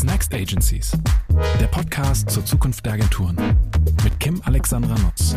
[0.00, 0.92] What's Next Agencies?
[1.60, 3.36] Der Podcast zur Zukunft der Agenturen
[4.02, 5.36] mit Kim Alexandra Nutz.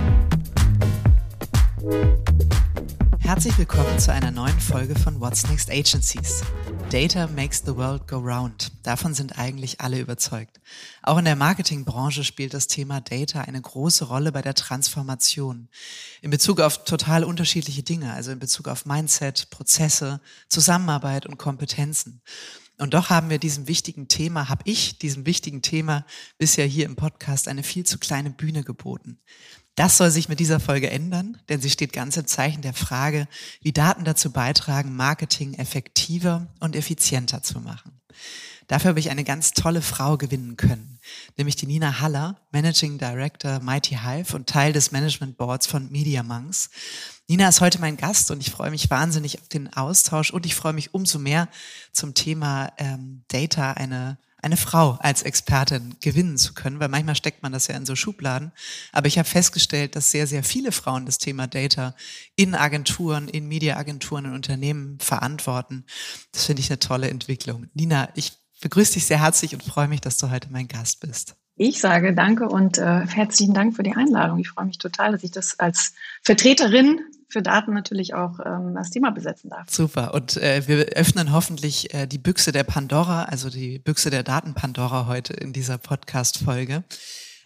[3.19, 6.43] Herzlich willkommen zu einer neuen Folge von What's Next Agencies.
[6.89, 8.71] Data makes the world go round.
[8.83, 10.61] Davon sind eigentlich alle überzeugt.
[11.01, 15.67] Auch in der Marketingbranche spielt das Thema Data eine große Rolle bei der Transformation.
[16.21, 22.21] In Bezug auf total unterschiedliche Dinge, also in Bezug auf Mindset, Prozesse, Zusammenarbeit und Kompetenzen.
[22.77, 26.05] Und doch haben wir diesem wichtigen Thema, habe ich diesem wichtigen Thema
[26.37, 29.19] bisher hier im Podcast eine viel zu kleine Bühne geboten.
[29.75, 33.27] Das soll sich mit dieser Folge ändern, denn sie steht ganz im Zeichen der Frage,
[33.61, 37.99] wie Daten dazu beitragen, Marketing effektiver und effizienter zu machen.
[38.67, 40.99] Dafür habe ich eine ganz tolle Frau gewinnen können,
[41.37, 46.23] nämlich die Nina Haller, Managing Director Mighty Hive und Teil des Management Boards von Media
[46.23, 46.69] Monks.
[47.27, 50.55] Nina ist heute mein Gast und ich freue mich wahnsinnig auf den Austausch und ich
[50.55, 51.49] freue mich umso mehr
[51.91, 57.43] zum Thema ähm, Data eine eine Frau als Expertin gewinnen zu können, weil manchmal steckt
[57.43, 58.51] man das ja in so Schubladen.
[58.91, 61.95] Aber ich habe festgestellt, dass sehr, sehr viele Frauen das Thema Data
[62.35, 65.85] in Agenturen, in Mediaagenturen, in Unternehmen verantworten.
[66.33, 67.69] Das finde ich eine tolle Entwicklung.
[67.73, 68.33] Nina, ich
[68.63, 71.35] begrüße dich sehr herzlich und freue mich, dass du heute mein Gast bist.
[71.55, 74.39] Ich sage danke und äh, herzlichen Dank für die Einladung.
[74.39, 78.89] Ich freue mich total, dass ich das als Vertreterin für Daten natürlich auch ähm, das
[78.89, 79.69] Thema besetzen darf.
[79.69, 80.13] Super.
[80.13, 84.53] Und äh, wir öffnen hoffentlich äh, die Büchse der Pandora, also die Büchse der Daten
[84.53, 86.83] Pandora heute in dieser Podcast-Folge.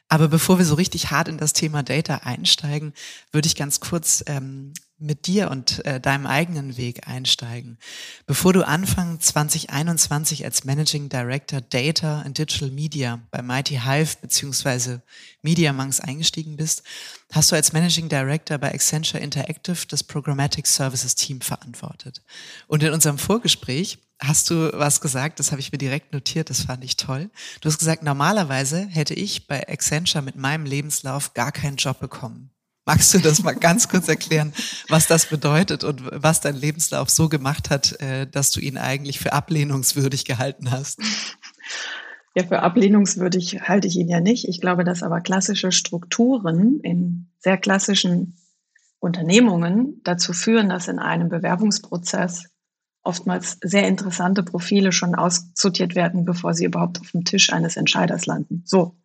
[0.09, 2.93] Aber bevor wir so richtig hart in das Thema Data einsteigen,
[3.31, 7.77] würde ich ganz kurz ähm, mit dir und äh, deinem eigenen Weg einsteigen.
[8.25, 15.03] Bevor du Anfang 2021 als Managing Director Data and Digital Media bei Mighty Hive beziehungsweise
[15.43, 16.83] Media Monks eingestiegen bist,
[17.31, 22.23] hast du als Managing Director bei Accenture Interactive das Programmatic Services Team verantwortet.
[22.67, 26.61] Und in unserem Vorgespräch hast du was gesagt, das habe ich mir direkt notiert, das
[26.61, 27.29] fand ich toll.
[27.61, 32.49] Du hast gesagt, normalerweise hätte ich bei Accenture mit meinem Lebenslauf gar keinen Job bekommen.
[32.87, 34.53] Magst du das mal ganz kurz erklären,
[34.87, 39.19] was das bedeutet und was dein Lebenslauf so gemacht hat, äh, dass du ihn eigentlich
[39.19, 40.97] für ablehnungswürdig gehalten hast?
[42.33, 44.47] Ja, für ablehnungswürdig halte ich ihn ja nicht.
[44.47, 48.37] Ich glaube, dass aber klassische Strukturen in sehr klassischen
[48.99, 52.45] Unternehmungen dazu führen, dass in einem Bewerbungsprozess
[53.03, 58.27] oftmals sehr interessante Profile schon aussortiert werden, bevor sie überhaupt auf dem Tisch eines Entscheiders
[58.27, 58.63] landen.
[58.65, 58.95] So,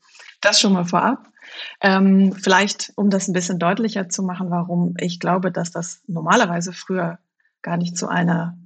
[0.40, 1.31] das schon mal vorab.
[1.80, 6.72] Ähm, vielleicht, um das ein bisschen deutlicher zu machen, warum ich glaube, dass das normalerweise
[6.72, 7.18] früher
[7.62, 8.58] gar nicht zu einer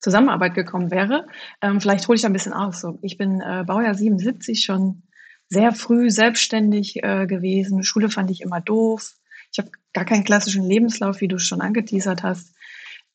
[0.00, 1.26] Zusammenarbeit gekommen wäre.
[1.62, 2.80] Ähm, vielleicht hole ich da ein bisschen aus.
[2.80, 5.02] So, ich bin äh, Baujahr 77 schon
[5.48, 7.82] sehr früh selbstständig äh, gewesen.
[7.82, 9.14] Schule fand ich immer doof.
[9.52, 12.53] Ich habe gar keinen klassischen Lebenslauf, wie du schon angeteasert hast.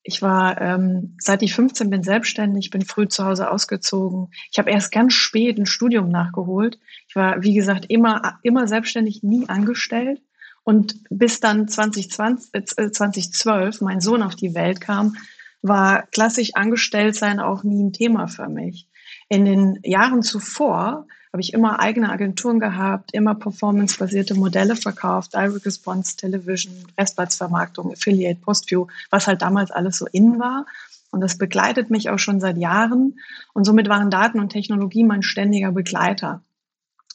[0.04, 4.32] Ich war, ähm, seit ich 15 bin, selbstständig, bin früh zu Hause ausgezogen.
[4.52, 6.80] Ich habe erst ganz spät ein Studium nachgeholt.
[7.08, 10.22] Ich war, wie gesagt, immer, immer selbstständig, nie angestellt.
[10.64, 15.16] Und bis dann 2020, äh, 2012 mein Sohn auf die Welt kam,
[15.62, 18.88] war klassisch angestellt sein auch nie ein Thema für mich.
[19.28, 25.66] In den Jahren zuvor habe ich immer eigene Agenturen gehabt, immer performance-basierte Modelle verkauft, Direct
[25.66, 30.66] Response, Television, Restplatzvermarktung, Affiliate, Postview, was halt damals alles so in war.
[31.12, 33.20] Und das begleitet mich auch schon seit Jahren.
[33.54, 36.42] Und somit waren Daten und Technologie mein ständiger Begleiter.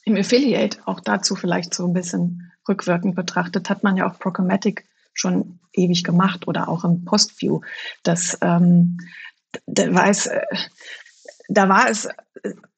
[0.05, 4.85] Im Affiliate, auch dazu vielleicht so ein bisschen rückwirkend betrachtet, hat man ja auch Programmatic
[5.13, 7.61] schon ewig gemacht oder auch im Postview.
[8.03, 8.97] Das ähm,
[9.67, 10.41] weiß, äh,
[11.47, 12.07] da war es,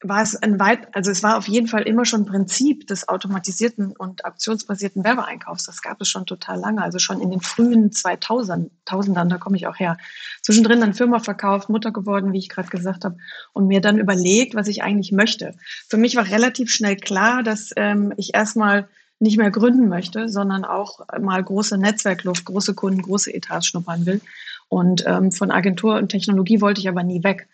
[0.02, 3.94] war es ein weit, also es war auf jeden Fall immer schon Prinzip des automatisierten
[3.96, 5.66] und aktionsbasierten Werbeeinkaufs.
[5.66, 9.58] Das gab es schon total lange, also schon in den frühen 2000, Tausendern, da komme
[9.58, 9.98] ich auch her.
[10.42, 13.18] Zwischendrin dann Firma verkauft, Mutter geworden, wie ich gerade gesagt habe,
[13.54, 15.54] und mir dann überlegt, was ich eigentlich möchte.
[15.90, 18.88] Für mich war relativ schnell klar, dass ähm, ich erstmal
[19.20, 24.22] nicht mehr gründen möchte, sondern auch mal große Netzwerkluft, große Kunden, große Etats schnuppern will.
[24.70, 27.48] Und ähm, von Agentur und Technologie wollte ich aber nie weg.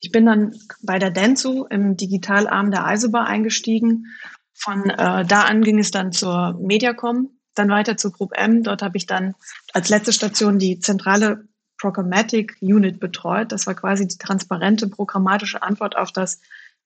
[0.00, 4.06] Ich bin dann bei der Denzu im Digitalarm der Eisenbar eingestiegen.
[4.52, 8.62] Von äh, da an ging es dann zur Mediacom, dann weiter zu Group M.
[8.62, 9.34] Dort habe ich dann
[9.72, 11.48] als letzte Station die zentrale
[11.78, 13.52] Programmatic Unit betreut.
[13.52, 16.40] Das war quasi die transparente programmatische Antwort auf das,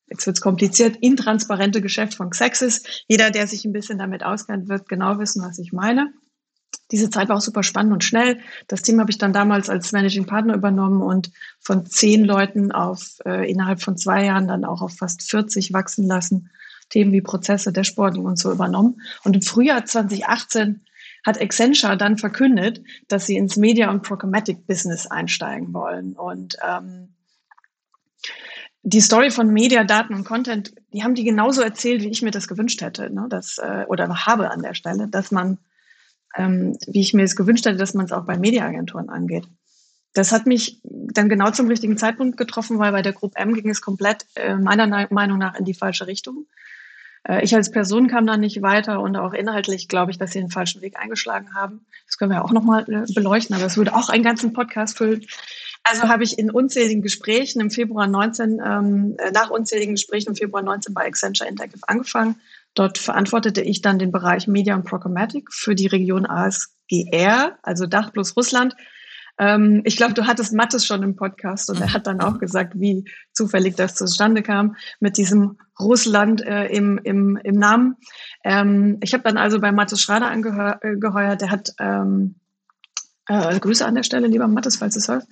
[0.08, 2.82] jetzt wird es kompliziert, intransparente Geschäft von Xexis.
[3.06, 6.12] Jeder, der sich ein bisschen damit auskennt, wird genau wissen, was ich meine
[6.90, 8.38] diese Zeit war auch super spannend und schnell.
[8.68, 13.18] Das Team habe ich dann damals als Managing Partner übernommen und von zehn Leuten auf
[13.24, 16.50] äh, innerhalb von zwei Jahren dann auch auf fast 40 wachsen lassen.
[16.88, 19.00] Themen wie Prozesse, Dashboarding und so übernommen.
[19.24, 20.84] Und im Frühjahr 2018
[21.24, 26.14] hat Accenture dann verkündet, dass sie ins Media- und Programmatic-Business einsteigen wollen.
[26.14, 27.14] Und ähm,
[28.82, 32.30] die Story von Media, Daten und Content, die haben die genauso erzählt, wie ich mir
[32.30, 33.26] das gewünscht hätte, ne?
[33.28, 35.58] das, äh, oder habe an der Stelle, dass man,
[36.36, 39.48] ähm, wie ich mir es gewünscht hätte, dass man es auch bei Mediaagenturen angeht.
[40.12, 43.70] Das hat mich dann genau zum richtigen Zeitpunkt getroffen, weil bei der Group M ging
[43.70, 46.46] es komplett äh, meiner Meinung nach in die falsche Richtung.
[47.28, 50.40] Äh, ich als Person kam da nicht weiter und auch inhaltlich glaube ich, dass sie
[50.40, 51.86] den falschen Weg eingeschlagen haben.
[52.06, 55.24] Das können wir auch nochmal äh, beleuchten, aber es würde auch einen ganzen Podcast füllen.
[55.82, 60.36] Also habe ich in unzähligen Gesprächen im Februar 19, ähm, äh, nach unzähligen Gesprächen im
[60.36, 62.36] Februar 19 bei Accenture Interactive angefangen.
[62.74, 68.12] Dort verantwortete ich dann den Bereich Media und Programmatic für die Region ASGR, also Dach
[68.12, 68.76] plus Russland.
[69.38, 72.74] Ähm, ich glaube, du hattest Mattes schon im Podcast und er hat dann auch gesagt,
[72.76, 77.96] wie zufällig das zustande kam mit diesem Russland äh, im, im, im Namen.
[78.44, 82.36] Ähm, ich habe dann also bei Mattes Schrader angeheuert, der hat ähm,
[83.26, 85.28] äh, Grüße an der Stelle, lieber Mattes, falls es hörst.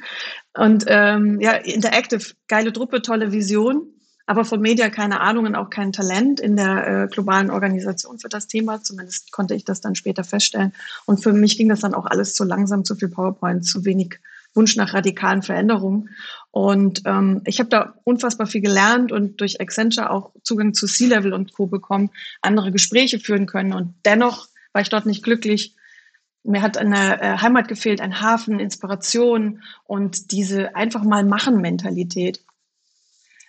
[0.54, 3.92] Und ähm, ja, Interactive, geile Truppe, tolle Vision,
[4.28, 8.28] aber von Media keine Ahnung und auch kein Talent in der äh, globalen Organisation für
[8.28, 8.82] das Thema.
[8.82, 10.74] Zumindest konnte ich das dann später feststellen.
[11.06, 14.20] Und für mich ging das dann auch alles zu langsam, zu viel PowerPoint, zu wenig
[14.52, 16.10] Wunsch nach radikalen Veränderungen.
[16.50, 21.32] Und ähm, ich habe da unfassbar viel gelernt und durch Accenture auch Zugang zu C-Level
[21.32, 21.66] und Co.
[21.66, 22.10] bekommen,
[22.42, 23.72] andere Gespräche führen können.
[23.72, 25.74] Und dennoch war ich dort nicht glücklich,
[26.44, 32.42] mir hat eine äh, Heimat gefehlt, ein Hafen, Inspiration und diese einfach mal machen Mentalität.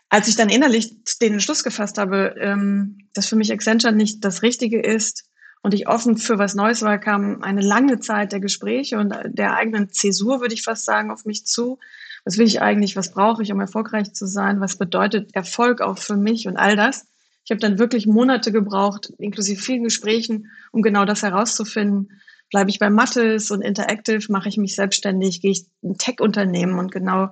[0.09, 4.41] Als ich dann innerlich den Entschluss gefasst habe, ähm, dass für mich Accenture nicht das
[4.41, 5.25] Richtige ist
[5.61, 9.55] und ich offen für was Neues war, kam eine lange Zeit der Gespräche und der
[9.55, 11.79] eigenen Zäsur, würde ich fast sagen, auf mich zu.
[12.25, 12.95] Was will ich eigentlich?
[12.95, 14.61] Was brauche ich, um erfolgreich zu sein?
[14.61, 17.05] Was bedeutet Erfolg auch für mich und all das?
[17.45, 22.09] Ich habe dann wirklich Monate gebraucht, inklusive vielen Gesprächen, um genau das herauszufinden
[22.49, 26.91] bleibe ich bei Mattes und Interactive, mache ich mich selbstständig, gehe ich ein Tech-Unternehmen und
[26.91, 27.29] genau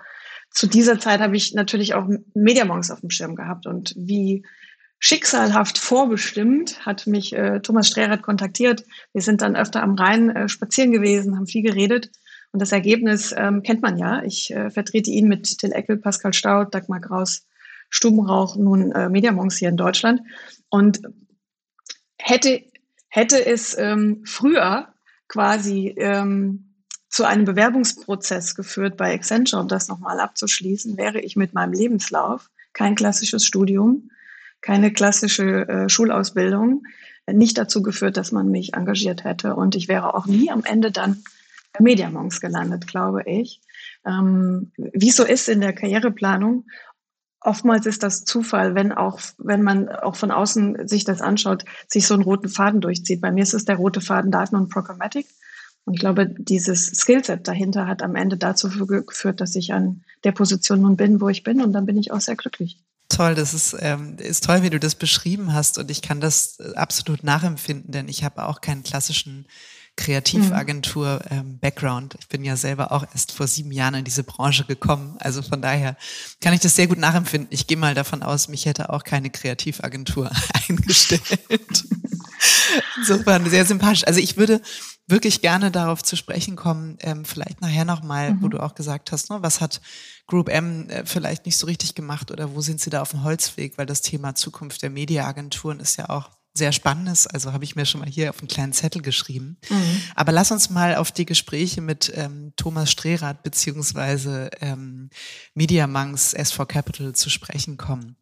[0.51, 4.45] zu dieser Zeit habe ich natürlich auch Mediamonks auf dem Schirm gehabt und wie
[4.99, 8.83] schicksalhaft vorbestimmt hat mich äh, Thomas Strehrath kontaktiert.
[9.13, 12.09] Wir sind dann öfter am Rhein äh, spazieren gewesen, haben viel geredet
[12.51, 14.23] und das Ergebnis ähm, kennt man ja.
[14.23, 17.45] Ich äh, vertrete ihn mit Till Eckel, Pascal Staud, Dagmar Kraus,
[17.89, 20.21] Stubenrauch, nun äh, Mediamonks hier in Deutschland
[20.69, 21.01] und
[22.17, 22.63] hätte
[23.09, 24.93] hätte es ähm, früher
[25.27, 26.66] quasi ähm,
[27.17, 32.51] zu einem Bewerbungsprozess geführt bei Accenture, um das nochmal abzuschließen, wäre ich mit meinem Lebenslauf
[32.73, 34.11] kein klassisches Studium,
[34.61, 36.83] keine klassische äh, Schulausbildung,
[37.25, 39.55] nicht dazu geführt, dass man mich engagiert hätte.
[39.55, 41.23] Und ich wäre auch nie am Ende dann
[41.73, 43.61] bei Mediamonks gelandet, glaube ich.
[44.05, 46.67] Ähm, wie so ist in der Karriereplanung,
[47.41, 52.05] oftmals ist das Zufall, wenn auch, wenn man auch von außen sich das anschaut, sich
[52.05, 53.21] so einen roten Faden durchzieht.
[53.21, 55.25] Bei mir ist es der rote Faden Daten und Programmatic.
[55.87, 60.33] Und ich glaube, dieses Skillset dahinter hat am Ende dazu geführt, dass ich an der
[60.33, 61.61] Position nun bin, wo ich bin.
[61.61, 62.77] Und dann bin ich auch sehr glücklich.
[63.07, 65.77] Toll, das ist, ähm, ist toll, wie du das beschrieben hast.
[65.77, 69.47] Und ich kann das äh, absolut nachempfinden, denn ich habe auch keinen klassischen
[69.95, 72.15] Kreativagentur-Background.
[72.15, 75.15] Ähm, ich bin ja selber auch erst vor sieben Jahren in diese Branche gekommen.
[75.19, 75.95] Also von daher
[76.41, 77.47] kann ich das sehr gut nachempfinden.
[77.49, 80.29] Ich gehe mal davon aus, mich hätte auch keine Kreativagentur
[80.67, 81.39] eingestellt.
[82.97, 84.05] Insofern sehr sympathisch.
[84.05, 84.61] Also ich würde
[85.07, 88.41] wirklich gerne darauf zu sprechen kommen, ähm, vielleicht nachher nochmal, mhm.
[88.41, 89.81] wo du auch gesagt hast, ne, was hat
[90.27, 93.23] Group M äh, vielleicht nicht so richtig gemacht oder wo sind sie da auf dem
[93.23, 97.27] Holzweg, weil das Thema Zukunft der Mediaagenturen ist ja auch sehr Spannendes.
[97.27, 99.57] Also habe ich mir schon mal hier auf einen kleinen Zettel geschrieben.
[99.69, 100.01] Mhm.
[100.15, 105.09] Aber lass uns mal auf die Gespräche mit ähm, Thomas Strehrath beziehungsweise ähm,
[105.55, 108.17] Monks S4 Capital zu sprechen kommen.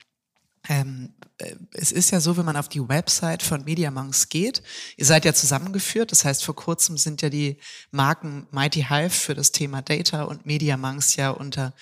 [0.67, 4.63] Ähm, äh, es ist ja so, wenn man auf die Website von Media Monks geht,
[4.97, 7.57] ihr seid ja zusammengeführt, das heißt, vor kurzem sind ja die
[7.91, 11.73] Marken Mighty Hive für das Thema Data und Media Monks ja unter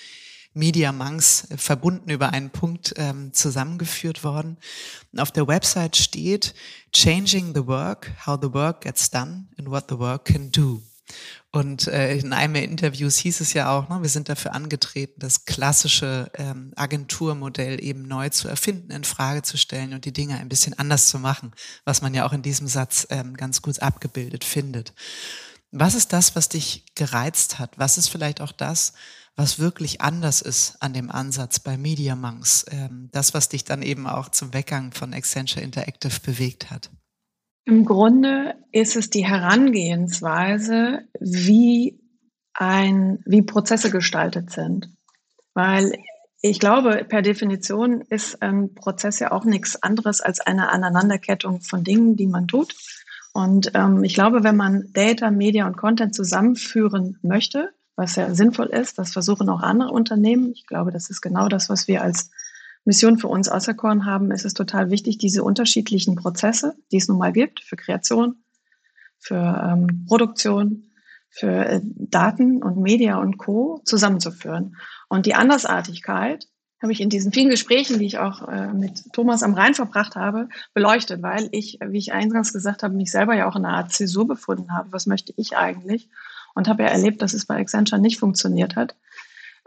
[0.54, 4.58] Media Monks äh, verbunden über einen Punkt ähm, zusammengeführt worden.
[5.12, 6.54] Und auf der Website steht
[6.92, 10.82] Changing the Work, how the work gets done and what the work can do.
[11.52, 15.20] Und äh, in einem der Interviews hieß es ja auch, ne, wir sind dafür angetreten,
[15.20, 20.38] das klassische ähm, Agenturmodell eben neu zu erfinden, in Frage zu stellen und die Dinge
[20.38, 21.52] ein bisschen anders zu machen,
[21.86, 24.94] was man ja auch in diesem Satz ähm, ganz gut abgebildet findet.
[25.72, 27.78] Was ist das, was dich gereizt hat?
[27.78, 28.94] Was ist vielleicht auch das,
[29.36, 33.82] was wirklich anders ist an dem Ansatz bei Media Monks, ähm, das, was dich dann
[33.82, 36.90] eben auch zum Weggang von Accenture Interactive bewegt hat?
[37.66, 42.00] Im Grunde ist es die Herangehensweise, wie
[42.54, 44.90] ein, wie Prozesse gestaltet sind.
[45.54, 45.94] Weil
[46.42, 51.84] ich glaube, per Definition ist ein Prozess ja auch nichts anderes als eine Aneinanderkettung von
[51.84, 52.76] Dingen, die man tut.
[53.34, 58.68] Und ähm, ich glaube, wenn man Data, Media und Content zusammenführen möchte, was ja sinnvoll
[58.68, 58.98] ist.
[58.98, 60.52] Das versuchen auch andere Unternehmen.
[60.54, 62.32] Ich glaube, das ist genau das, was wir als
[62.86, 67.18] Mission für uns auserkoren haben, ist es total wichtig, diese unterschiedlichen Prozesse, die es nun
[67.18, 68.44] mal gibt, für Kreation,
[69.20, 70.92] für ähm, Produktion,
[71.30, 73.82] für äh, Daten und Media und Co.
[73.86, 74.76] zusammenzuführen.
[75.10, 76.48] Und die Andersartigkeit
[76.82, 80.18] habe ich in diesen vielen Gesprächen, die ich auch äh, mit Thomas am Rhein verbracht
[80.18, 83.78] habe, beleuchtet, weil ich, wie ich eingangs gesagt habe, mich selber ja auch in einer
[83.78, 84.92] Art Zäsur befunden habe.
[84.92, 86.10] Was möchte ich eigentlich?
[86.54, 88.96] Und habe ja erlebt, dass es bei Accenture nicht funktioniert hat.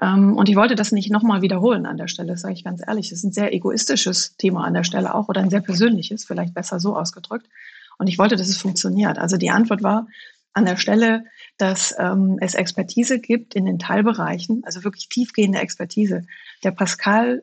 [0.01, 2.83] Ähm, und ich wollte das nicht nochmal wiederholen an der Stelle, das sage ich ganz
[2.87, 3.07] ehrlich.
[3.07, 6.55] Es ist ein sehr egoistisches Thema an der Stelle auch oder ein sehr persönliches, vielleicht
[6.55, 7.49] besser so ausgedrückt.
[7.99, 9.19] Und ich wollte, dass es funktioniert.
[9.19, 10.07] Also die Antwort war
[10.53, 11.25] an der Stelle,
[11.59, 16.23] dass ähm, es Expertise gibt in den Teilbereichen, also wirklich tiefgehende Expertise.
[16.63, 17.43] Der Pascal,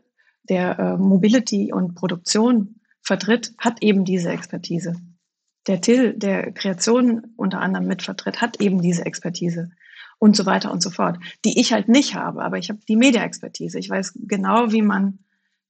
[0.49, 4.95] der äh, Mobility und Produktion vertritt, hat eben diese Expertise.
[5.67, 9.71] Der Till, der Kreation unter anderem mitvertritt, hat eben diese Expertise
[10.23, 12.45] und so weiter und so fort, die ich halt nicht habe.
[12.45, 13.77] Aber ich habe die Media-Expertise.
[13.77, 15.19] Ich weiß genau, wie man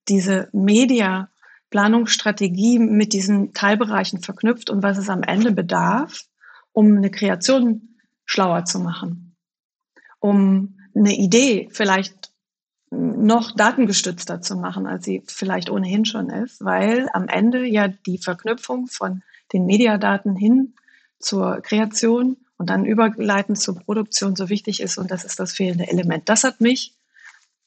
[0.07, 6.25] diese Media-Planungsstrategie mit diesen Teilbereichen verknüpft und was es am Ende bedarf,
[6.71, 7.95] um eine Kreation
[8.25, 9.35] schlauer zu machen,
[10.19, 12.29] um eine Idee vielleicht
[12.91, 18.19] noch datengestützter zu machen, als sie vielleicht ohnehin schon ist, weil am Ende ja die
[18.19, 20.75] Verknüpfung von den Mediadaten hin
[21.17, 25.89] zur Kreation und dann überleitend zur Produktion so wichtig ist und das ist das fehlende
[25.89, 26.29] Element.
[26.29, 26.95] Das hat mich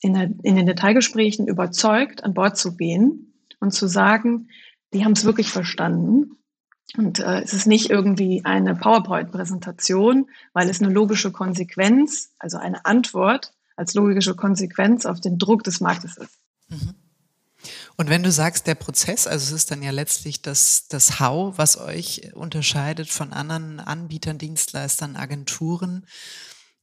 [0.00, 4.48] in, der, in den Detailgesprächen überzeugt, an Bord zu gehen und zu sagen,
[4.94, 6.38] die haben es wirklich verstanden.
[6.96, 12.86] Und äh, es ist nicht irgendwie eine PowerPoint-Präsentation, weil es eine logische Konsequenz, also eine
[12.86, 16.40] Antwort als logische Konsequenz auf den Druck des Marktes ist.
[16.70, 16.94] Mhm.
[17.96, 21.56] Und wenn du sagst, der Prozess, also es ist dann ja letztlich das, das How,
[21.56, 26.06] was euch unterscheidet von anderen Anbietern, Dienstleistern, Agenturen,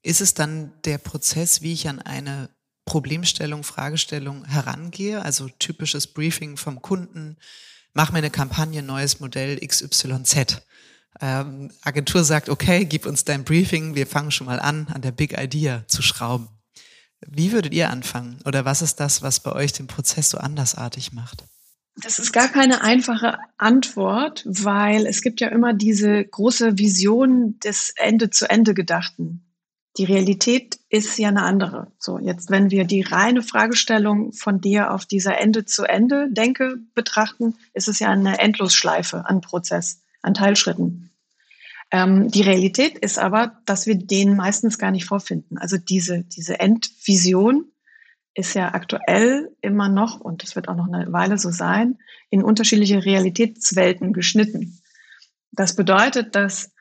[0.01, 2.50] ist es dann der Prozess, wie ich an eine
[2.86, 7.38] Problemstellung, Fragestellung herangehe, also typisches Briefing vom Kunden,
[7.93, 10.63] mach mir eine Kampagne, neues Modell XYZ.
[11.22, 15.12] Ähm, Agentur sagt, okay, gib uns dein Briefing, wir fangen schon mal an, an der
[15.12, 16.50] Big Idea zu schrauben.
[17.27, 18.39] Wie würdet ihr anfangen?
[18.46, 21.44] Oder was ist das, was bei euch den Prozess so andersartig macht?
[21.96, 27.94] Das ist gar keine einfache Antwort, weil es gibt ja immer diese große Vision des
[27.96, 29.46] Ende-zu-Ende-Gedachten.
[29.98, 31.92] Die Realität ist ja eine andere.
[32.00, 38.00] So, jetzt, wenn wir die reine Fragestellung von dir auf dieser Ende-zu-Ende-Denke betrachten, ist es
[38.00, 41.12] ja eine Endlosschleife an Prozess, an Teilschritten.
[41.94, 45.60] Ähm, die Realität ist aber, dass wir den meistens gar nicht vorfinden.
[45.60, 47.72] Also diese, diese Endvision
[48.34, 52.00] ist ja aktuell immer noch, und das wird auch noch eine Weile so sein,
[52.32, 54.82] in unterschiedliche Realitätswelten geschnitten.
[55.52, 56.72] Das bedeutet, dass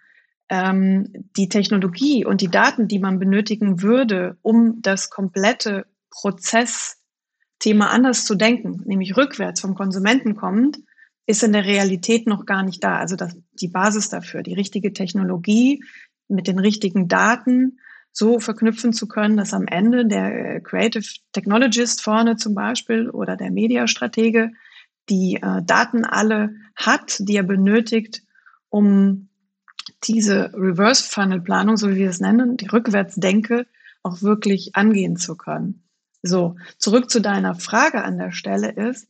[0.49, 8.25] ähm, die Technologie und die Daten, die man benötigen würde, um das komplette Prozessthema anders
[8.25, 10.78] zu denken, nämlich rückwärts vom Konsumenten kommend,
[11.26, 12.99] ist in der Realität noch gar nicht da.
[12.99, 15.83] Also das, die Basis dafür, die richtige Technologie
[16.29, 17.79] mit den richtigen Daten
[18.12, 23.37] so verknüpfen zu können, dass am Ende der äh, Creative Technologist vorne zum Beispiel oder
[23.37, 24.52] der Mediastratege
[25.09, 28.23] die äh, Daten alle hat, die er benötigt,
[28.69, 29.29] um
[30.05, 33.67] diese Reverse Funnel Planung, so wie wir es nennen, die Rückwärtsdenke
[34.02, 35.83] auch wirklich angehen zu können.
[36.23, 39.09] So, zurück zu deiner Frage an der Stelle ist,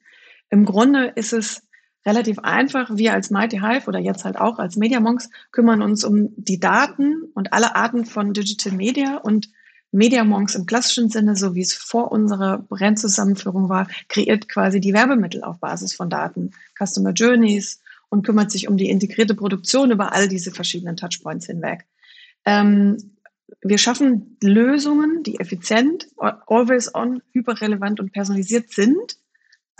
[0.48, 1.62] im Grunde ist es
[2.04, 2.96] relativ einfach.
[2.96, 6.60] Wir als Mighty Hive oder jetzt halt auch als Media Monks kümmern uns um die
[6.60, 9.50] Daten und alle Arten von Digital Media und
[9.92, 14.94] Media Monks im klassischen Sinne, so wie es vor unserer Brandzusammenführung war, kreiert quasi die
[14.94, 20.12] Werbemittel auf Basis von Daten, Customer Journeys und kümmert sich um die integrierte Produktion über
[20.12, 21.84] all diese verschiedenen Touchpoints hinweg.
[22.46, 22.96] Ähm,
[23.60, 29.16] wir schaffen Lösungen, die effizient, always on, hyperrelevant und personalisiert sind,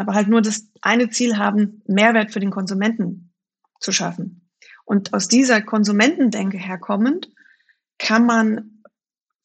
[0.02, 3.32] aber halt nur das eine Ziel haben, Mehrwert für den Konsumenten
[3.78, 4.50] zu schaffen.
[4.84, 7.30] Und aus dieser Konsumentendenke herkommend
[7.98, 8.82] kann man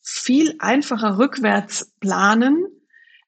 [0.01, 2.65] viel einfacher rückwärts planen,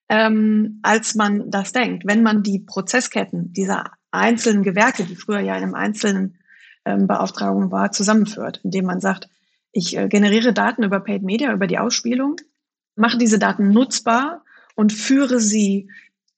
[0.08, 2.04] ähm, als man das denkt.
[2.04, 6.38] Wenn man die Prozessketten dieser einzelnen Gewerke, die früher ja in einem einzelnen
[6.84, 9.28] ähm, Beauftragung war, zusammenführt, indem man sagt,
[9.70, 12.36] ich äh, generiere Daten über Paid Media, über die Ausspielung,
[12.96, 14.44] mache diese Daten nutzbar
[14.74, 15.88] und führe sie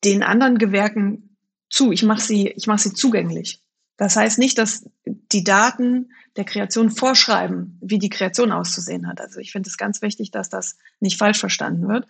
[0.04, 1.36] den anderen Gewerken
[1.70, 1.92] zu.
[1.92, 3.60] Ich mache sie, ich mache sie zugänglich.
[3.96, 9.20] Das heißt nicht, dass die Daten der Kreation vorschreiben, wie die Kreation auszusehen hat.
[9.20, 12.06] Also ich finde es ganz wichtig, dass das nicht falsch verstanden wird,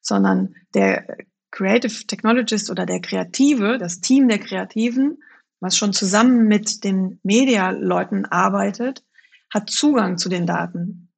[0.00, 1.18] sondern der
[1.50, 5.22] Creative Technologist oder der Kreative, das Team der Kreativen,
[5.60, 9.04] was schon zusammen mit den Media-Leuten arbeitet,
[9.50, 11.08] hat Zugang zu den Daten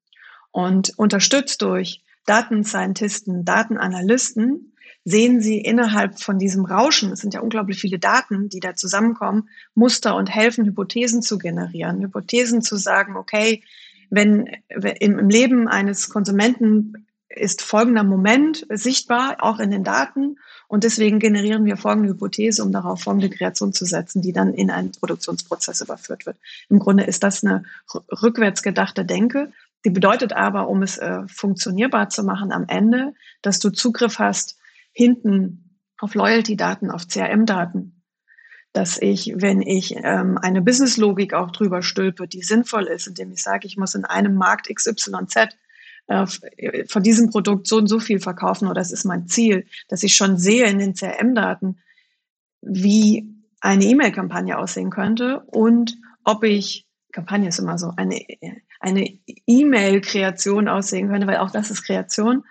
[0.50, 4.75] und unterstützt durch Datenscientisten, Datenanalysten
[5.06, 9.48] sehen Sie innerhalb von diesem Rauschen, es sind ja unglaublich viele Daten, die da zusammenkommen,
[9.76, 13.62] Muster und helfen, Hypothesen zu generieren, Hypothesen zu sagen, okay,
[14.10, 20.38] wenn im Leben eines Konsumenten ist folgender Moment sichtbar, auch in den Daten.
[20.66, 24.70] Und deswegen generieren wir folgende Hypothese, um darauf folgende Kreation zu setzen, die dann in
[24.70, 26.36] einen Produktionsprozess überführt wird.
[26.68, 27.62] Im Grunde ist das eine
[28.10, 29.52] rückwärts gedachte Denke.
[29.84, 34.55] Die bedeutet aber, um es äh, funktionierbar zu machen am Ende, dass du Zugriff hast
[34.96, 38.02] hinten auf Loyalty-Daten, auf CRM-Daten,
[38.72, 43.42] dass ich, wenn ich ähm, eine Business-Logik auch drüber stülpe, die sinnvoll ist, indem ich
[43.42, 45.48] sage, ich muss in einem Markt XYZ
[46.06, 46.26] äh,
[46.86, 50.14] von diesem Produkt so und so viel verkaufen oder das ist mein Ziel, dass ich
[50.16, 51.78] schon sehe in den CRM-Daten,
[52.62, 53.28] wie
[53.60, 58.22] eine E-Mail-Kampagne aussehen könnte und ob ich, Kampagne ist immer so, eine,
[58.80, 59.06] eine
[59.46, 62.44] E-Mail-Kreation aussehen könnte, weil auch das ist Kreation,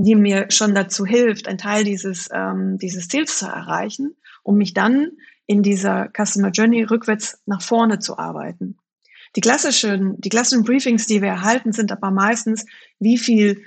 [0.00, 4.14] die mir schon dazu hilft, einen Teil dieses, ähm, dieses Ziels zu erreichen,
[4.44, 5.10] um mich dann
[5.46, 8.78] in dieser Customer Journey rückwärts nach vorne zu arbeiten.
[9.34, 12.64] Die klassischen, die klassischen Briefings, die wir erhalten, sind aber meistens,
[13.00, 13.60] wie viel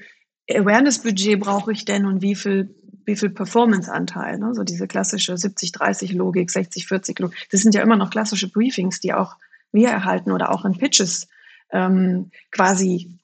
[0.49, 2.73] Awareness-Budget brauche ich denn und wie viel,
[3.05, 4.55] wie viel Performance-Anteil, ne?
[4.55, 7.47] so diese klassische 70-30-Logik, 60-40-Logik.
[7.51, 9.35] Das sind ja immer noch klassische Briefings, die auch
[9.73, 11.27] wir erhalten oder auch in Pitches
[11.71, 13.19] ähm, quasi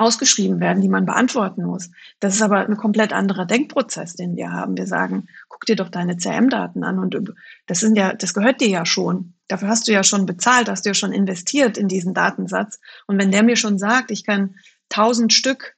[0.00, 1.90] ausgeschrieben werden, die man beantworten muss.
[2.20, 4.76] Das ist aber ein komplett anderer Denkprozess, den wir haben.
[4.76, 7.34] Wir sagen, guck dir doch deine CM-Daten an und
[7.66, 9.34] das sind ja, das gehört dir ja schon.
[9.46, 12.80] Dafür hast du ja schon bezahlt, hast du ja schon investiert in diesen Datensatz.
[13.06, 14.54] Und wenn der mir schon sagt, ich kann
[14.88, 15.76] tausend Stück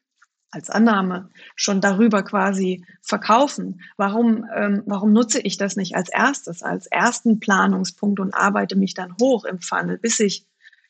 [0.52, 3.80] als Annahme schon darüber quasi verkaufen.
[3.96, 8.94] Warum, ähm, warum nutze ich das nicht als erstes, als ersten Planungspunkt und arbeite mich
[8.94, 10.46] dann hoch im Funnel, bis ich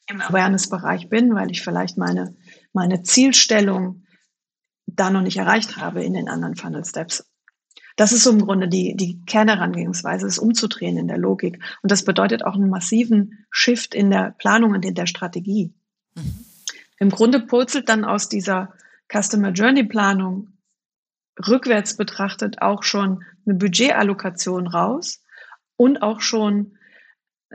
[0.09, 2.35] im Awareness-Bereich bin, weil ich vielleicht meine,
[2.73, 4.05] meine Zielstellung
[4.87, 7.27] da noch nicht erreicht habe in den anderen Funnel-Steps.
[7.97, 11.63] Das ist so im Grunde die, die Kernherangehensweise, es umzudrehen in der Logik.
[11.83, 15.73] Und das bedeutet auch einen massiven Shift in der Planung und in der Strategie.
[16.15, 16.45] Mhm.
[16.99, 18.73] Im Grunde purzelt dann aus dieser
[19.13, 20.53] Customer Journey Planung
[21.49, 25.23] rückwärts betrachtet auch schon eine Budgetallokation raus
[25.77, 26.79] und auch schon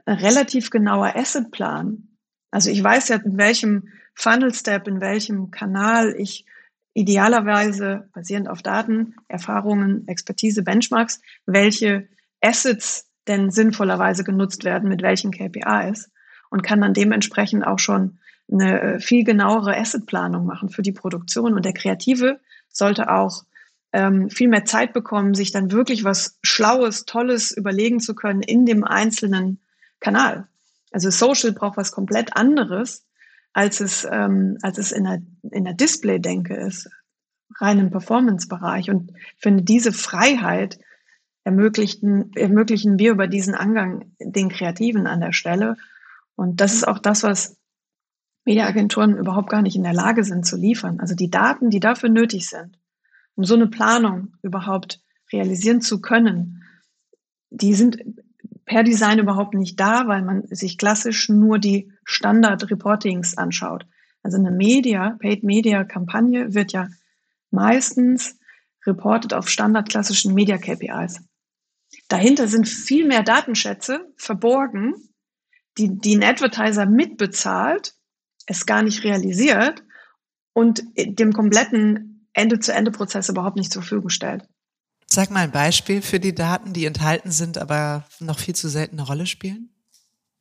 [0.05, 2.09] ein relativ genauer Assetplan.
[2.51, 6.47] Also ich weiß ja, in welchem Funnel Step, in welchem Kanal ich
[6.95, 12.07] idealerweise basierend auf Daten, Erfahrungen, Expertise, Benchmarks, welche
[12.41, 16.09] Assets denn sinnvollerweise genutzt werden, mit welchen KPIs
[16.49, 18.17] und kann dann dementsprechend auch schon
[18.51, 21.53] eine äh, viel genauere Assetplanung machen für die Produktion.
[21.53, 23.43] Und der Kreative sollte auch
[23.93, 28.65] ähm, viel mehr Zeit bekommen, sich dann wirklich was Schlaues, Tolles überlegen zu können in
[28.65, 29.59] dem einzelnen
[29.99, 30.47] Kanal.
[30.91, 33.05] Also Social braucht was komplett anderes,
[33.53, 36.89] als es, ähm, als es in der, in der Display-Denke ist,
[37.59, 38.89] rein im Performance-Bereich.
[38.89, 40.79] Und ich finde, diese Freiheit
[41.43, 45.77] ermöglichen, ermöglichen wir über diesen Angang den Kreativen an der Stelle.
[46.35, 47.57] Und das ist auch das, was
[48.45, 50.99] Mediaagenturen überhaupt gar nicht in der Lage sind zu liefern.
[50.99, 52.77] Also die Daten, die dafür nötig sind,
[53.35, 56.63] um so eine Planung überhaupt realisieren zu können,
[57.49, 57.97] die sind
[58.67, 63.87] per Design überhaupt nicht da, weil man sich klassisch nur die Standard-Reportings anschaut.
[64.21, 66.89] Also eine Media, Paid-Media-Kampagne wird ja
[67.49, 68.37] meistens
[68.85, 71.21] reportet auf standardklassischen Media-KPIs.
[72.09, 74.95] Dahinter sind viel mehr Datenschätze verborgen,
[75.77, 77.95] die, die ein Advertiser mitbezahlt,
[78.47, 79.83] es gar nicht realisiert
[80.51, 84.43] und dem kompletten Ende-zu-Ende-Prozess überhaupt nicht zur Verfügung stellt.
[85.09, 88.99] Sag mal ein Beispiel für die Daten, die enthalten sind, aber noch viel zu selten
[88.99, 89.69] eine Rolle spielen.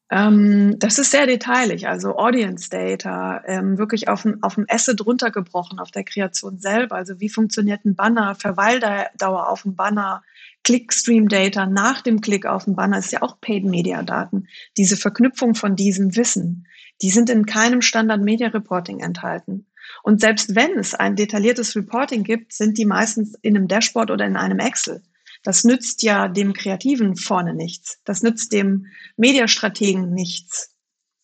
[0.08, 5.04] Ähm, das ist sehr detailig, also Audience Data, ähm, wirklich auf dem, auf dem Asset
[5.04, 6.94] runtergebrochen, auf der Kreation selber.
[6.94, 10.22] Also wie funktioniert ein Banner, Verweildauer auf dem Banner,
[10.62, 14.46] Clickstream Data nach dem Klick auf dem Banner, ist ja auch Paid Media Daten.
[14.76, 16.68] Diese Verknüpfung von diesem Wissen,
[17.02, 19.66] die sind in keinem Standard Media Reporting enthalten.
[20.06, 24.24] Und selbst wenn es ein detailliertes Reporting gibt, sind die meistens in einem Dashboard oder
[24.24, 25.02] in einem Excel.
[25.42, 27.98] Das nützt ja dem Kreativen vorne nichts.
[28.04, 30.76] Das nützt dem Mediastrategen nichts.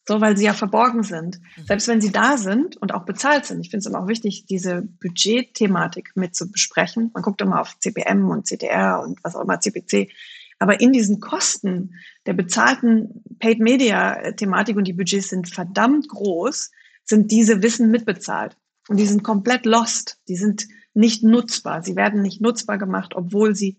[0.08, 1.38] So, weil sie ja verborgen sind.
[1.38, 1.66] Mhm.
[1.66, 3.60] Selbst wenn sie da sind und auch bezahlt sind.
[3.60, 7.12] Ich finde es immer auch wichtig, diese Budgetthematik mit zu besprechen.
[7.14, 10.10] Man guckt immer auf CPM und CTR und was auch immer, CPC.
[10.58, 11.94] Aber in diesen Kosten
[12.26, 16.72] der bezahlten Paid Media Thematik und die Budgets sind verdammt groß,
[17.04, 18.56] sind diese Wissen mitbezahlt.
[18.88, 20.18] Und die sind komplett lost.
[20.28, 21.82] Die sind nicht nutzbar.
[21.82, 23.78] Sie werden nicht nutzbar gemacht, obwohl sie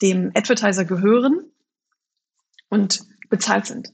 [0.00, 1.50] dem Advertiser gehören
[2.68, 3.92] und bezahlt sind.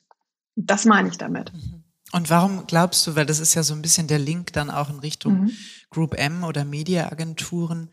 [0.54, 1.52] Das meine ich damit.
[1.52, 1.84] Mhm.
[2.12, 4.88] Und warum glaubst du, weil das ist ja so ein bisschen der Link dann auch
[4.88, 5.50] in Richtung mhm.
[5.90, 7.90] Group M oder Mediaagenturen,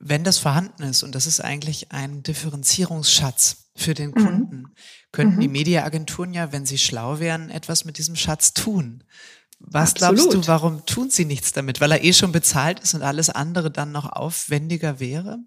[0.00, 4.14] wenn das vorhanden ist, und das ist eigentlich ein Differenzierungsschatz für den mhm.
[4.14, 4.74] Kunden, mhm.
[5.12, 5.40] könnten mhm.
[5.40, 9.04] die Mediaagenturen ja, wenn sie schlau wären, etwas mit diesem Schatz tun.
[9.66, 10.16] Was Absolut.
[10.16, 11.80] glaubst du, warum tun sie nichts damit?
[11.80, 15.38] Weil er eh schon bezahlt ist und alles andere dann noch aufwendiger wäre?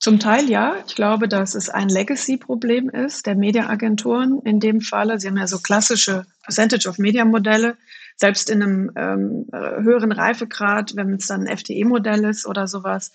[0.00, 0.76] Zum Teil ja.
[0.86, 5.18] Ich glaube, dass es ein Legacy-Problem ist der Mediaagenturen in dem Falle.
[5.18, 7.76] Sie haben ja so klassische Percentage of Media Modelle.
[8.16, 13.12] Selbst in einem ähm, höheren Reifegrad, wenn es dann ein FTE-Modell ist oder sowas,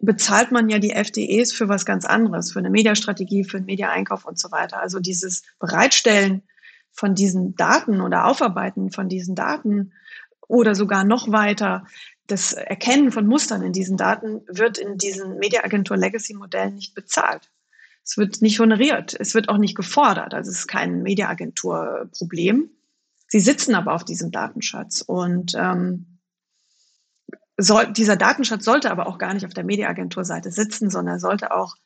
[0.00, 4.24] bezahlt man ja die FTEs für was ganz anderes, für eine Mediastrategie, für einen Mediaeinkauf
[4.24, 4.80] und so weiter.
[4.80, 6.42] Also dieses Bereitstellen
[6.98, 9.92] von diesen Daten oder Aufarbeiten von diesen Daten
[10.48, 11.86] oder sogar noch weiter
[12.26, 17.52] das Erkennen von Mustern in diesen Daten wird in diesen Mediaagentur Legacy Modellen nicht bezahlt.
[18.04, 19.16] Es wird nicht honoriert.
[19.18, 20.34] Es wird auch nicht gefordert.
[20.34, 22.68] Also es ist kein Mediaagentur Problem.
[23.28, 26.18] Sie sitzen aber auf diesem Datenschatz und ähm,
[27.56, 31.76] soll, dieser Datenschatz sollte aber auch gar nicht auf der Mediaagenturseite sitzen, sondern sollte auch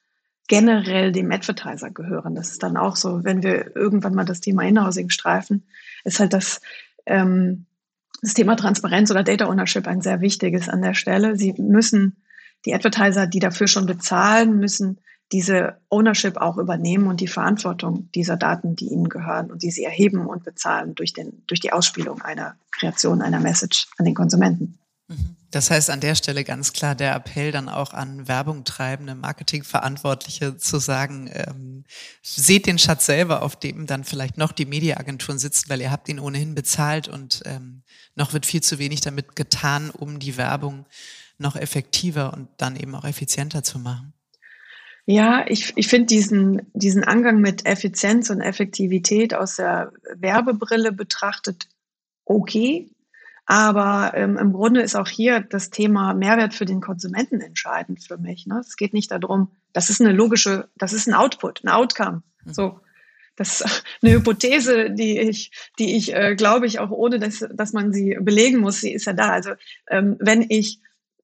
[0.48, 2.34] generell dem Advertiser gehören.
[2.34, 5.64] Das ist dann auch so, wenn wir irgendwann mal das Thema Inhousing streifen,
[6.04, 6.60] ist halt das,
[7.06, 7.66] ähm,
[8.20, 11.36] das Thema Transparenz oder Data Ownership ein sehr wichtiges an der Stelle.
[11.36, 12.16] Sie müssen,
[12.64, 14.98] die Advertiser, die dafür schon bezahlen, müssen
[15.32, 19.84] diese Ownership auch übernehmen und die Verantwortung dieser Daten, die ihnen gehören und die sie
[19.84, 24.78] erheben und bezahlen durch, den, durch die Ausspielung einer Kreation, einer Message an den Konsumenten.
[25.08, 25.36] Mhm.
[25.52, 30.56] Das heißt an der Stelle ganz klar der Appell dann auch an Werbung treibende Marketingverantwortliche
[30.56, 31.84] zu sagen, ähm,
[32.22, 36.08] seht den Schatz selber, auf dem dann vielleicht noch die Mediaagenturen sitzen, weil ihr habt
[36.08, 37.82] ihn ohnehin bezahlt und ähm,
[38.14, 40.86] noch wird viel zu wenig damit getan, um die Werbung
[41.36, 44.14] noch effektiver und dann eben auch effizienter zu machen.
[45.04, 51.68] Ja, ich, ich finde diesen, diesen Angang mit Effizienz und Effektivität aus der Werbebrille betrachtet
[52.24, 52.91] okay.
[53.52, 58.16] Aber ähm, im Grunde ist auch hier das Thema Mehrwert für den Konsumenten entscheidend für
[58.16, 58.46] mich.
[58.46, 58.60] Ne?
[58.60, 62.22] Es geht nicht darum, das ist eine logische, das ist ein Output, ein Outcome.
[62.46, 62.54] Mhm.
[62.54, 62.80] So,
[63.36, 67.74] das ist eine Hypothese, die ich, die ich äh, glaube ich auch ohne, dass, dass
[67.74, 69.28] man sie belegen muss, sie ist ja da.
[69.28, 69.50] Also
[69.90, 70.80] ähm, wenn ich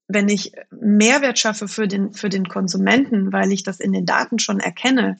[0.07, 4.37] wenn ich Mehrwert schaffe für den für den Konsumenten, weil ich das in den Daten
[4.37, 5.19] schon erkenne,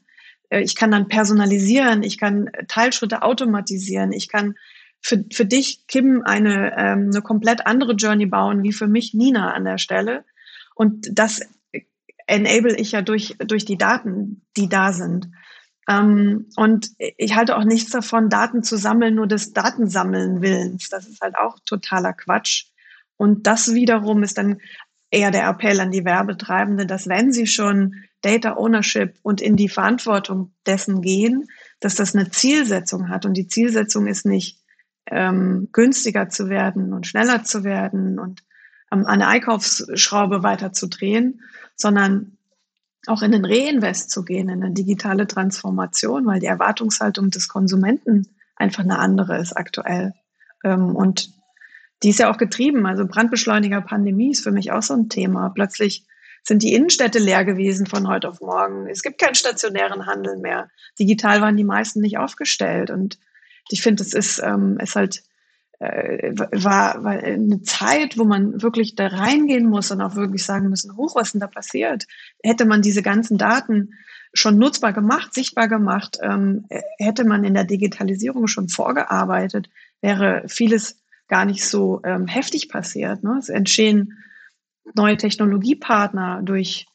[0.50, 4.54] äh, ich kann dann personalisieren, ich kann Teilschritte automatisieren, ich kann
[5.02, 9.54] für, für dich, Kim, eine, ähm, eine komplett andere Journey bauen, wie für mich Nina
[9.54, 10.26] an der Stelle.
[10.76, 11.42] Und das
[12.28, 15.30] enable ich ja durch, durch die Daten, die da sind.
[15.90, 20.90] Ähm, und ich halte auch nichts davon, Daten zu sammeln, nur des Datensammeln Willens.
[20.90, 22.66] Das ist halt auch totaler Quatsch.
[23.18, 24.60] Und das wiederum ist dann
[25.12, 29.70] eher der Appell an die Werbetreibende, dass wenn sie schon Data Ownership und in die
[29.70, 31.48] Verantwortung dessen gehen,
[31.80, 33.26] dass das eine Zielsetzung hat.
[33.26, 34.59] Und die Zielsetzung ist nicht,
[35.12, 38.44] ähm, günstiger zu werden und schneller zu werden und
[38.92, 41.42] ähm, eine Einkaufsschraube weiter zu drehen,
[41.76, 42.38] sondern
[43.08, 48.28] auch in den Reinvest zu gehen, in eine digitale Transformation, weil die Erwartungshaltung des Konsumenten
[48.56, 50.14] einfach eine andere ist aktuell.
[50.64, 51.32] Ähm, und
[52.04, 52.86] die ist ja auch getrieben.
[52.86, 55.50] Also Brandbeschleuniger Pandemie ist für mich auch so ein Thema.
[55.50, 56.06] Plötzlich
[56.44, 58.88] sind die Innenstädte leer gewesen von heute auf morgen.
[58.88, 60.70] Es gibt keinen stationären Handel mehr.
[60.98, 62.90] Digital waren die meisten nicht aufgestellt.
[62.90, 63.20] Und
[63.72, 65.24] ich finde, es ist, ähm, ist halt
[65.80, 70.70] äh, war, war eine Zeit, wo man wirklich da reingehen muss und auch wirklich sagen
[70.70, 72.06] müssen, hoch, was denn da passiert?
[72.44, 73.94] Hätte man diese ganzen Daten
[74.34, 79.70] schon nutzbar gemacht, sichtbar gemacht, ähm, hätte man in der Digitalisierung schon vorgearbeitet,
[80.02, 83.24] wäre vieles gar nicht so ähm, heftig passiert.
[83.24, 83.38] Ne?
[83.40, 84.18] Es entstehen
[84.96, 86.88] neue Technologiepartner durch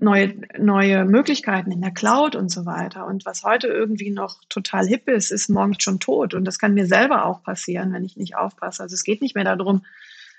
[0.00, 3.06] neue, neue Möglichkeiten in der Cloud und so weiter.
[3.06, 6.34] Und was heute irgendwie noch total hip ist, ist morgens schon tot.
[6.34, 8.82] Und das kann mir selber auch passieren, wenn ich nicht aufpasse.
[8.82, 9.84] Also es geht nicht mehr darum,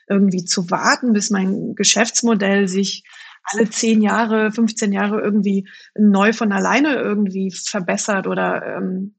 [0.07, 3.03] irgendwie zu warten, bis mein Geschäftsmodell sich
[3.43, 9.15] alle zehn Jahre, 15 Jahre irgendwie neu von alleine irgendwie verbessert oder ähm,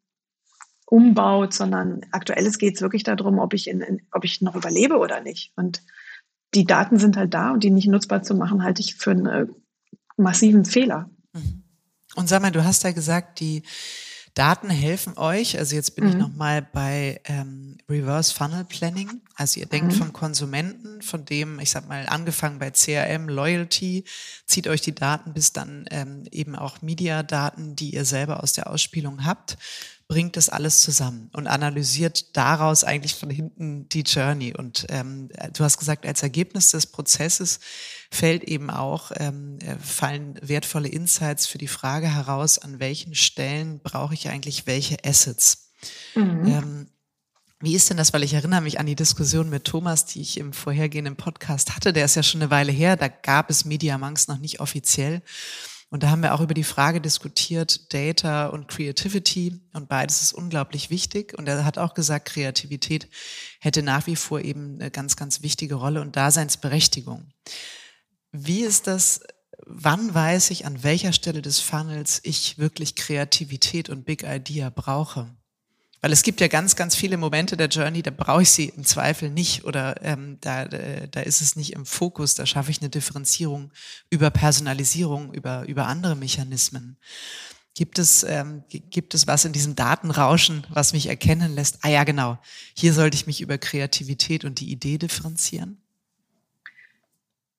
[0.87, 4.99] umbaut, sondern aktuell geht es wirklich darum, ob ich, in, in, ob ich noch überlebe
[4.99, 5.53] oder nicht.
[5.57, 5.83] Und
[6.55, 9.49] die Daten sind halt da und die nicht nutzbar zu machen, halte ich für eine
[10.17, 11.11] massiven Fehler.
[11.33, 11.63] Mhm.
[12.15, 13.63] Und sag mal, du hast ja gesagt, die
[14.37, 15.59] Daten helfen euch.
[15.59, 16.11] Also jetzt bin mhm.
[16.11, 19.23] ich nochmal bei ähm, Reverse Funnel Planning.
[19.35, 19.97] Also ihr denkt mhm.
[19.97, 24.05] vom Konsumenten, von dem, ich sag mal, angefangen bei CRM, Loyalty,
[24.47, 28.69] zieht euch die Daten bis dann ähm, eben auch Media-Daten, die ihr selber aus der
[28.71, 29.57] Ausspielung habt
[30.09, 34.55] bringt das alles zusammen und analysiert daraus eigentlich von hinten die Journey.
[34.57, 37.59] Und ähm, du hast gesagt, als Ergebnis des Prozesses
[38.13, 43.81] fällt eben auch, ähm, äh, fallen wertvolle Insights für die Frage heraus, an welchen Stellen
[43.81, 45.73] brauche ich eigentlich welche Assets.
[46.15, 46.47] Mhm.
[46.47, 46.87] Ähm,
[47.59, 48.13] Wie ist denn das?
[48.13, 51.93] Weil ich erinnere mich an die Diskussion mit Thomas, die ich im vorhergehenden Podcast hatte.
[51.93, 52.97] Der ist ja schon eine Weile her.
[52.97, 55.23] Da gab es Media Monks noch nicht offiziell.
[55.89, 59.61] Und da haben wir auch über die Frage diskutiert, Data und Creativity.
[59.73, 61.39] Und beides ist unglaublich wichtig.
[61.39, 63.09] Und er hat auch gesagt, Kreativität
[63.61, 67.29] hätte nach wie vor eben eine ganz, ganz wichtige Rolle und Daseinsberechtigung.
[68.33, 69.21] Wie ist das?
[69.65, 75.35] Wann weiß ich, an welcher Stelle des Funnels ich wirklich Kreativität und Big Idea brauche?
[76.03, 78.85] Weil es gibt ja ganz, ganz viele Momente der Journey, da brauche ich sie im
[78.85, 82.81] Zweifel nicht oder ähm, da, äh, da ist es nicht im Fokus, da schaffe ich
[82.81, 83.73] eine Differenzierung
[84.11, 86.97] über Personalisierung, über, über andere Mechanismen.
[87.75, 91.79] Gibt es, ähm, gibt es was in diesem Datenrauschen, was mich erkennen lässt?
[91.83, 92.39] Ah ja, genau.
[92.75, 95.79] Hier sollte ich mich über Kreativität und die Idee differenzieren.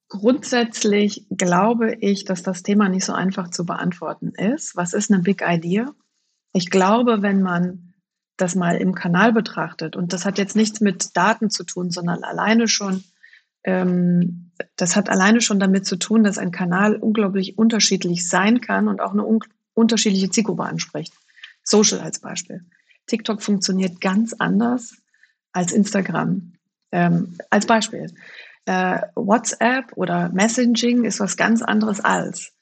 [0.08, 4.74] Grundsätzlich glaube ich, dass das Thema nicht so einfach zu beantworten ist.
[4.74, 5.94] Was ist eine Big Idea?
[6.52, 7.87] Ich glaube, wenn man
[8.40, 12.24] das mal im Kanal betrachtet, und das hat jetzt nichts mit Daten zu tun, sondern
[12.24, 13.04] alleine schon,
[13.64, 18.88] ähm, das hat alleine schon damit zu tun, dass ein Kanal unglaublich unterschiedlich sein kann
[18.88, 19.40] und auch eine un
[19.74, 21.12] unterschiedliche Zielgruppe anspricht.
[21.62, 22.64] Social als Beispiel.
[23.06, 24.96] TikTok funktioniert ganz anders
[25.52, 26.54] als Instagram.
[26.90, 28.12] Ähm, als Beispiel.
[28.64, 32.52] Äh, WhatsApp oder Messaging ist was ganz anderes als.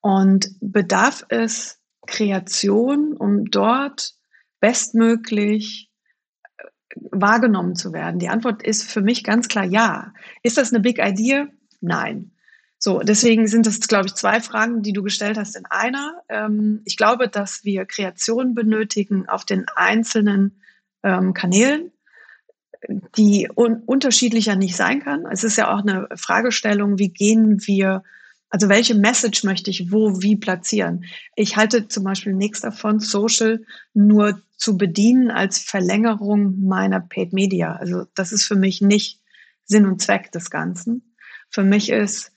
[0.00, 4.13] Und bedarf es Kreation, um dort
[4.64, 5.90] bestmöglich
[6.56, 6.64] äh,
[7.10, 8.18] wahrgenommen zu werden?
[8.18, 10.14] Die Antwort ist für mich ganz klar ja.
[10.42, 11.48] Ist das eine Big Idea?
[11.82, 12.30] Nein.
[12.78, 16.22] So, deswegen sind das, glaube ich, zwei Fragen, die du gestellt hast in einer.
[16.30, 20.62] Ähm, ich glaube, dass wir Kreation benötigen auf den einzelnen
[21.02, 21.92] ähm, Kanälen,
[23.18, 25.26] die un unterschiedlicher nicht sein kann.
[25.30, 28.02] Es ist ja auch eine Fragestellung, wie gehen wir
[28.54, 31.06] also welche Message möchte ich wo, wie platzieren?
[31.34, 33.64] Ich halte zum Beispiel nichts davon, Social
[33.94, 37.74] nur zu bedienen als Verlängerung meiner Paid Media.
[37.74, 39.20] Also das ist für mich nicht
[39.64, 41.16] Sinn und Zweck des Ganzen.
[41.50, 42.30] Für mich ist,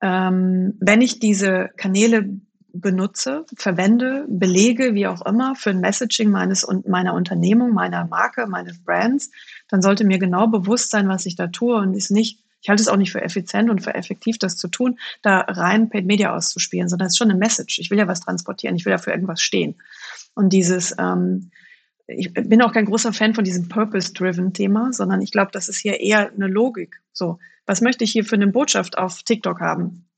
[0.00, 2.30] ähm, wenn ich diese Kanäle
[2.72, 8.46] benutze, verwende, belege, wie auch immer, für ein Messaging meines und meiner Unternehmung, meiner Marke,
[8.46, 9.32] meines Brands,
[9.66, 12.82] dann sollte mir genau bewusst sein, was ich da tue und ist nicht ich halte
[12.82, 16.34] es auch nicht für effizient und für effektiv, das zu tun, da rein Paid Media
[16.34, 17.78] auszuspielen, sondern es ist schon eine Message.
[17.78, 19.76] Ich will ja was transportieren, ich will ja für irgendwas stehen.
[20.34, 21.52] Und dieses, ähm,
[22.08, 26.00] ich bin auch kein großer Fan von diesem Purpose-Driven-Thema, sondern ich glaube, das ist hier
[26.00, 27.00] eher eine Logik.
[27.12, 30.08] So, was möchte ich hier für eine Botschaft auf TikTok haben?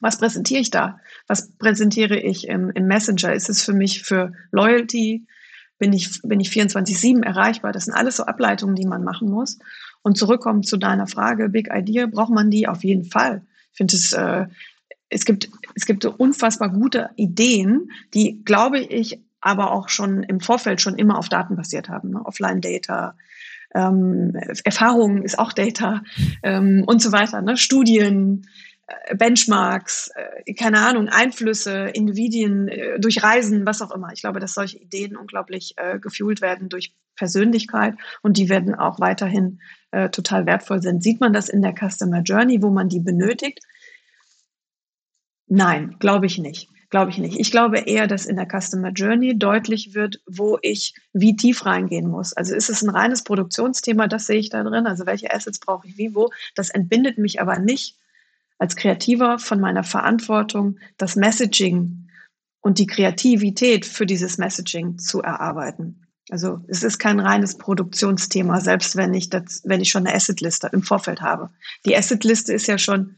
[0.00, 1.00] Was präsentiere ich da?
[1.26, 3.34] Was präsentiere ich im, im Messenger?
[3.34, 5.26] Ist es für mich für Loyalty?
[5.78, 7.72] Bin ich, bin ich 24-7 erreichbar?
[7.72, 9.58] Das sind alles so Ableitungen, die man machen muss.
[10.08, 13.42] Und zurückkommen zu deiner Frage, Big Idea, braucht man die auf jeden Fall.
[13.72, 14.46] Ich finde es, äh,
[15.10, 20.40] es gibt, es gibt so unfassbar gute Ideen, die, glaube ich, aber auch schon im
[20.40, 22.12] Vorfeld schon immer auf Daten basiert haben.
[22.12, 22.24] Ne?
[22.24, 23.16] Offline-Data,
[23.74, 26.02] ähm, Erfahrungen ist auch Data
[26.42, 27.58] ähm, und so weiter, ne?
[27.58, 28.46] Studien,
[29.14, 34.12] Benchmarks, äh, keine Ahnung, Einflüsse, Individuen äh, durch Reisen, was auch immer.
[34.12, 38.98] Ich glaube, dass solche Ideen unglaublich äh, gefühlt werden durch Persönlichkeit und die werden auch
[38.98, 41.02] weiterhin äh, total wertvoll sind.
[41.02, 43.60] Sieht man das in der Customer Journey, wo man die benötigt?
[45.46, 46.68] Nein, glaube ich nicht.
[46.90, 47.38] Glaube ich nicht.
[47.38, 52.08] Ich glaube eher, dass in der Customer Journey deutlich wird, wo ich wie tief reingehen
[52.08, 52.32] muss.
[52.32, 54.86] Also ist es ein reines Produktionsthema, das sehe ich da drin.
[54.86, 56.30] Also welche Assets brauche ich wie wo.
[56.54, 57.98] Das entbindet mich aber nicht
[58.58, 62.08] als Kreativer von meiner Verantwortung, das Messaging
[62.60, 66.06] und die Kreativität für dieses Messaging zu erarbeiten.
[66.30, 70.68] Also es ist kein reines Produktionsthema, selbst wenn ich das, wenn ich schon eine Assetliste
[70.72, 71.50] im Vorfeld habe.
[71.86, 73.16] Die Assetliste ist ja schon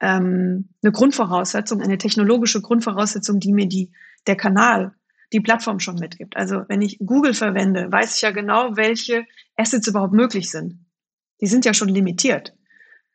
[0.00, 3.90] ähm, eine Grundvoraussetzung, eine technologische Grundvoraussetzung, die mir die
[4.28, 4.94] der Kanal,
[5.32, 6.36] die Plattform schon mitgibt.
[6.36, 9.24] Also wenn ich Google verwende, weiß ich ja genau, welche
[9.56, 10.84] Assets überhaupt möglich sind.
[11.40, 12.54] Die sind ja schon limitiert.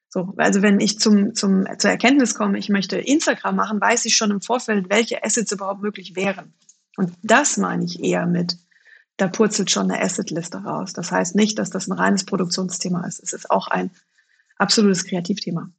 [0.10, 4.16] So, also wenn ich zum, zum, zur Erkenntnis komme, ich möchte Instagram machen, weiß ich
[4.16, 6.54] schon im Vorfeld, welche Assets überhaupt möglich wären.
[6.96, 8.58] Und das meine ich eher mit,
[9.18, 10.94] da purzelt schon eine Assetliste raus.
[10.94, 13.22] Das heißt nicht, dass das ein reines Produktionsthema ist.
[13.22, 13.92] Es ist auch ein
[14.58, 15.70] absolutes Kreativthema.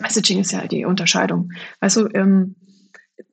[0.00, 1.52] Messaging ist ja die Unterscheidung.
[1.80, 2.56] Weißt du, ähm,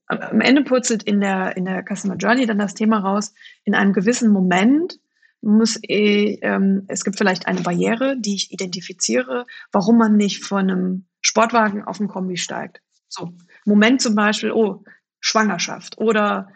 [0.05, 3.93] am Ende purzelt in der, in der Customer Journey dann das Thema raus, in einem
[3.93, 4.99] gewissen Moment
[5.41, 10.69] muss eh, ähm, es gibt vielleicht eine Barriere, die ich identifiziere, warum man nicht von
[10.69, 12.82] einem Sportwagen auf ein Kombi steigt.
[13.08, 13.34] So,
[13.65, 14.84] Moment zum Beispiel, oh,
[15.19, 16.49] Schwangerschaft oder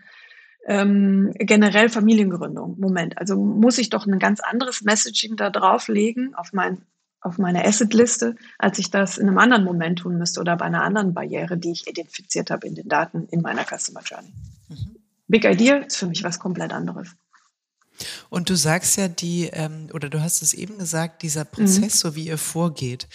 [0.65, 2.79] ähm, generell Familiengründung.
[2.79, 6.83] Moment, also muss ich doch ein ganz anderes Messaging da drauflegen auf mein
[7.21, 10.83] auf meine Assetliste, als ich das in einem anderen Moment tun müsste oder bei einer
[10.83, 14.31] anderen Barriere, die ich identifiziert habe in den Daten in meiner Customer Journey.
[14.69, 14.95] Mhm.
[15.27, 17.15] Big Idea ist für mich was komplett anderes.
[18.29, 22.09] Und du sagst ja, die, ähm, oder du hast es eben gesagt, dieser Prozess, mhm.
[22.09, 23.07] so wie ihr vorgeht,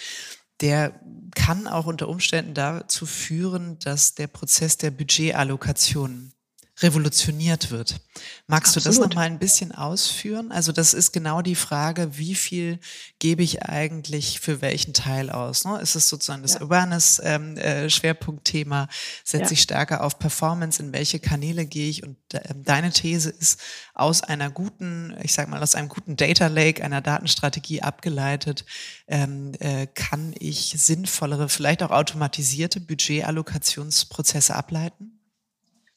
[0.61, 0.99] der
[1.35, 6.33] kann auch unter Umständen dazu führen, dass der Prozess der Budgetallokation
[6.81, 8.01] revolutioniert wird.
[8.47, 8.85] Magst Absolut.
[8.85, 10.51] du das noch mal ein bisschen ausführen?
[10.51, 12.79] Also das ist genau die Frage, wie viel
[13.19, 15.65] gebe ich eigentlich für welchen Teil aus?
[15.65, 15.79] Ne?
[15.81, 16.61] Ist es sozusagen das ja.
[16.61, 18.81] Awareness-Schwerpunktthema?
[18.81, 19.51] Ähm, äh, Setze ja.
[19.51, 20.81] ich stärker auf Performance?
[20.81, 22.03] In welche Kanäle gehe ich?
[22.03, 23.59] Und äh, deine These ist,
[23.93, 28.65] aus einer guten, ich sag mal, aus einem guten Data Lake, einer Datenstrategie abgeleitet,
[29.07, 35.20] ähm, äh, kann ich sinnvollere, vielleicht auch automatisierte Budgetallokationsprozesse ableiten?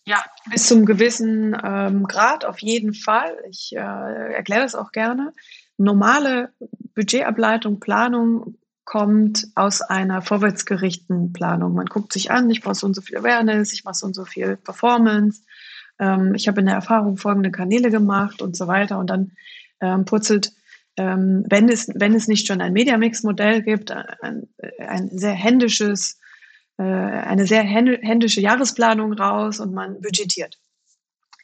[0.07, 3.37] Ja, bis zum gewissen ähm, Grad auf jeden Fall.
[3.49, 5.33] Ich äh, erkläre das auch gerne.
[5.79, 6.53] Normale
[6.95, 11.75] Budgetableitung, Planung kommt aus einer vorwärtsgerichteten Planung.
[11.75, 14.15] Man guckt sich an, ich brauche so und so viel Awareness, ich mache so und
[14.15, 15.43] so viel Performance,
[15.99, 18.99] ähm, ich habe in der Erfahrung folgende Kanäle gemacht und so weiter.
[18.99, 19.33] Und dann
[19.81, 20.53] ähm, purzelt,
[20.97, 26.21] ähm, wenn, es, wenn es nicht schon ein Mediamix-Modell gibt, ein, ein sehr händisches
[26.83, 30.59] eine sehr händische Jahresplanung raus und man budgetiert.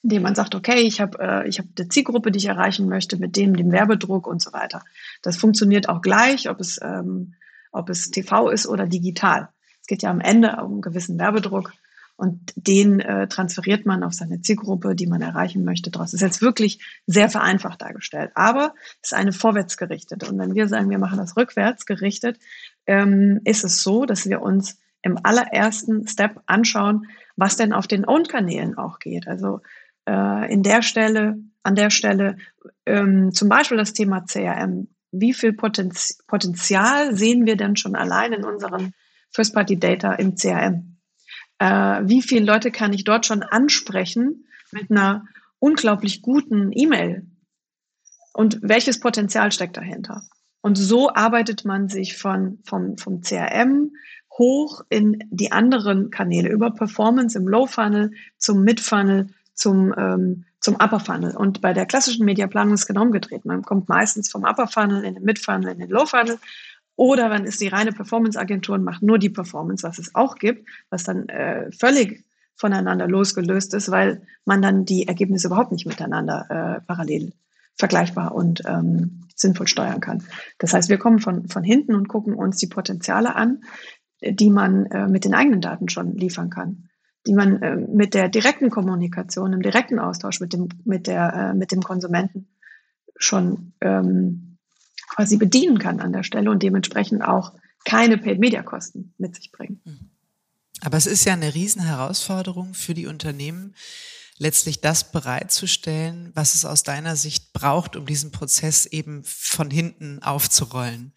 [0.03, 3.19] Indem man sagt, okay, ich habe äh, ich hab eine Zielgruppe, die ich erreichen möchte,
[3.19, 4.83] mit dem, dem Werbedruck und so weiter.
[5.23, 7.35] Das funktioniert auch gleich, ob es, ähm,
[7.71, 9.51] ob es TV ist oder digital.
[9.83, 11.73] Es geht ja am Ende um einen gewissen Werbedruck
[12.21, 15.90] und den äh, transferiert man auf seine Zielgruppe, die man erreichen möchte.
[15.90, 20.29] Das ist jetzt wirklich sehr vereinfacht dargestellt, aber es ist eine vorwärtsgerichtete.
[20.29, 22.38] Und wenn wir sagen, wir machen das rückwärts gerichtet,
[22.87, 28.07] ähm, ist es so, dass wir uns im allerersten Step anschauen, was denn auf den
[28.07, 29.27] Own-Kanälen auch geht.
[29.27, 29.61] Also
[30.07, 32.37] äh, in der Stelle, an der Stelle
[32.87, 34.89] ähm, zum Beispiel das Thema CRM.
[35.13, 38.93] Wie viel Potenz Potenzial sehen wir denn schon allein in unseren
[39.33, 40.99] First-Party-Data im CRM?
[41.59, 45.25] Äh, wie viele Leute kann ich dort schon ansprechen mit einer
[45.59, 47.27] unglaublich guten E-Mail?
[48.33, 50.23] Und welches Potenzial steckt dahinter?
[50.63, 53.93] Und so arbeitet man sich von, vom, vom CRM
[54.40, 60.44] hoch in die anderen Kanäle, über Performance im Low Funnel zum Mid Funnel, zum, ähm,
[60.61, 61.37] zum Upper Funnel.
[61.37, 63.44] Und bei der klassischen Mediaplanung ist genau umgedreht.
[63.44, 66.38] Man kommt meistens vom Upper Funnel in den Mid Funnel, in den Low Funnel.
[66.96, 70.66] Oder man ist die reine Performance-Agentur und macht nur die Performance, was es auch gibt,
[70.88, 72.24] was dann äh, völlig
[72.57, 77.33] voneinander losgelöst ist, weil man dann die Ergebnisse überhaupt nicht miteinander äh, parallel
[77.76, 80.22] vergleichbar und ähm, sinnvoll steuern kann.
[80.59, 83.64] Das heißt, wir kommen von, von hinten und gucken uns die Potenziale an,
[84.22, 86.88] die man äh, mit den eigenen Daten schon liefern kann,
[87.26, 91.54] die man äh, mit der direkten Kommunikation, im direkten Austausch mit dem, mit der, äh,
[91.54, 92.48] mit dem Konsumenten
[93.16, 94.59] schon ähm,
[95.09, 97.52] quasi bedienen kann an der Stelle und dementsprechend auch
[97.85, 99.80] keine Paid-Media-Kosten mit sich bringen.
[99.85, 100.11] Mhm.
[100.83, 103.74] Aber es ist ja eine Riesenherausforderung für die Unternehmen,
[104.38, 110.22] letztlich das bereitzustellen, was es aus deiner Sicht braucht, um diesen Prozess eben von hinten
[110.22, 111.12] aufzurollen.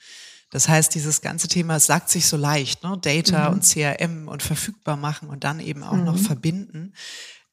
[0.54, 2.96] Das heißt, dieses ganze Thema, sagt sich so leicht, ne?
[3.02, 3.56] Data mhm.
[3.56, 6.04] und CRM und verfügbar machen und dann eben auch mhm.
[6.04, 6.94] noch verbinden.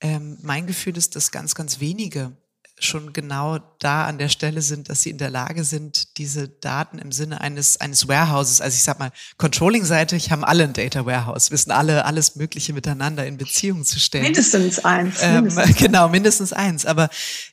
[0.02, 2.36] Ähm, mein Gefühl ist, dass ganz, ganz wenige
[2.84, 6.98] schon genau da an der Stelle sind, dass sie in der Lage sind, diese Daten
[6.98, 11.50] im Sinne eines, eines Warehouses, also ich sag mal, Controlling-seitig haben alle ein Data Warehouse,
[11.50, 14.24] wissen alle alles Mögliche miteinander in Beziehung zu stellen.
[14.24, 15.16] Mindestens eins.
[15.22, 15.76] Ähm, mindestens.
[15.76, 16.86] Genau, mindestens eins.
[16.86, 17.10] Aber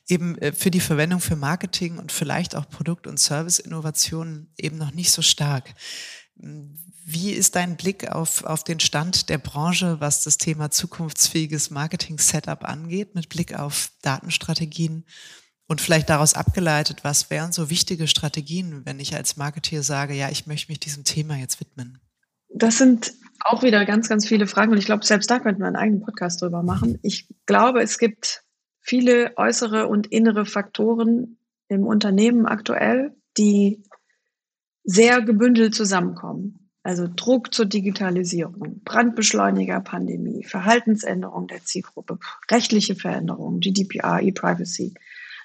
[0.08, 4.92] eben äh, für die Verwendung für Marketing und vielleicht auch Produkt- und Service-Innovationen eben noch
[4.92, 5.74] nicht so stark.
[6.38, 12.64] Wie ist dein Blick auf, auf den Stand der Branche, was das Thema zukunftsfähiges Marketing-Setup
[12.64, 15.04] angeht, mit Blick auf Datenstrategien
[15.66, 20.30] und vielleicht daraus abgeleitet, was wären so wichtige Strategien, wenn ich als Marketeer sage, ja,
[20.30, 21.98] ich möchte mich diesem Thema jetzt widmen?
[22.48, 25.66] Das sind auch wieder ganz, ganz viele Fragen und ich glaube, selbst da könnten wir
[25.66, 26.98] einen eigenen Podcast drüber machen.
[27.02, 28.42] Ich glaube, es gibt
[28.80, 33.84] viele äußere und innere Faktoren im Unternehmen aktuell, die
[34.90, 36.70] sehr gebündelt zusammenkommen.
[36.82, 42.18] Also Druck zur Digitalisierung, Brandbeschleuniger Pandemie, Verhaltensänderung der Zielgruppe,
[42.50, 44.94] rechtliche Veränderungen, GDPR, E-Privacy,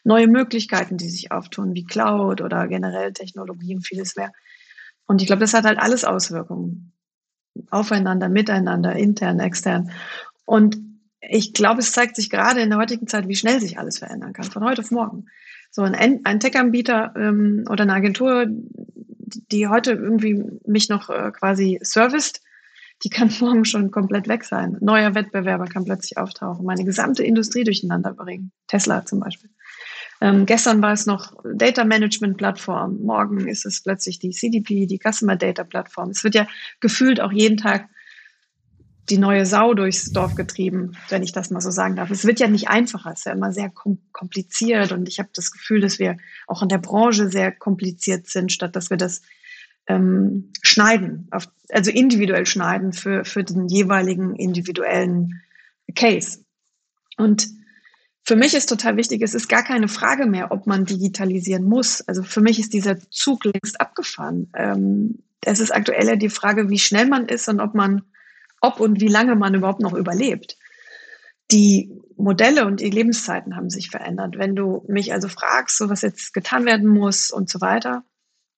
[0.06, 4.32] neue Möglichkeiten, die sich auftun, wie Cloud oder generell Technologien, vieles mehr.
[5.08, 6.94] Und ich glaube, das hat halt alles Auswirkungen
[7.70, 9.92] aufeinander, miteinander, intern, extern.
[10.46, 10.78] Und
[11.20, 14.32] ich glaube, es zeigt sich gerade in der heutigen Zeit, wie schnell sich alles verändern
[14.32, 15.26] kann, von heute auf morgen.
[15.70, 18.48] So ein, ein Tech-Anbieter ähm, oder eine Agentur,
[19.52, 22.42] die heute irgendwie mich noch äh, quasi serviced,
[23.04, 24.78] die kann morgen schon komplett weg sein.
[24.82, 28.52] Neuer Wettbewerber kann plötzlich auftauchen, meine gesamte Industrie durcheinander bringen.
[28.68, 29.50] Tesla zum Beispiel.
[30.22, 35.00] Ähm, gestern war es noch Data Management Plattform, morgen ist es plötzlich die CDP, die
[35.00, 36.12] Customer Data Plattform.
[36.12, 36.48] Es wird ja
[36.80, 37.90] gefühlt auch jeden Tag
[39.10, 42.10] die neue Sau durchs Dorf getrieben, wenn ich das mal so sagen darf.
[42.10, 45.52] Es wird ja nicht einfacher, es ist ja immer sehr kompliziert und ich habe das
[45.52, 49.22] Gefühl, dass wir auch in der Branche sehr kompliziert sind, statt dass wir das
[49.88, 55.42] ähm, schneiden, auf, also individuell schneiden für, für den jeweiligen individuellen
[55.96, 56.40] Case.
[57.18, 57.50] Und
[58.24, 62.00] für mich ist total wichtig, es ist gar keine Frage mehr, ob man digitalisieren muss.
[62.08, 64.50] Also für mich ist dieser Zug längst abgefahren.
[64.56, 68.04] Ähm, es ist aktuell die Frage, wie schnell man ist und ob man
[68.64, 70.58] ob und wie lange man überhaupt noch überlebt.
[71.52, 74.38] Die Modelle und die Lebenszeiten haben sich verändert.
[74.38, 78.06] Wenn du mich also fragst, so was jetzt getan werden muss und so weiter,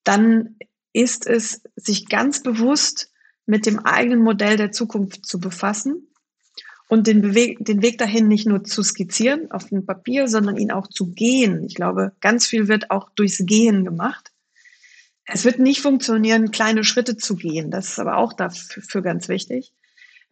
[0.03, 0.57] dann
[0.93, 3.11] ist es, sich ganz bewusst
[3.47, 6.07] mit dem eigenen Modell der Zukunft zu befassen
[6.87, 10.71] und den, Bewe den Weg dahin nicht nur zu skizzieren auf dem Papier, sondern ihn
[10.71, 11.63] auch zu gehen.
[11.63, 14.31] Ich glaube, ganz viel wird auch durchs Gehen gemacht.
[15.25, 17.71] Es wird nicht funktionieren, kleine Schritte zu gehen.
[17.71, 19.73] Das ist aber auch dafür ganz wichtig.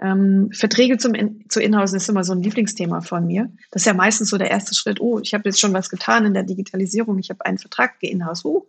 [0.02, 3.52] Ähm, Verträge zum In zu Inhausen ist immer so ein Lieblingsthema von mir.
[3.72, 5.00] Das ist ja meistens so der erste Schritt.
[5.00, 7.20] Oh, ich habe jetzt schon was getan in der Digitalisierung.
[7.20, 8.44] Ich habe einen Vertrag geinhouse.
[8.46, 8.68] Oh.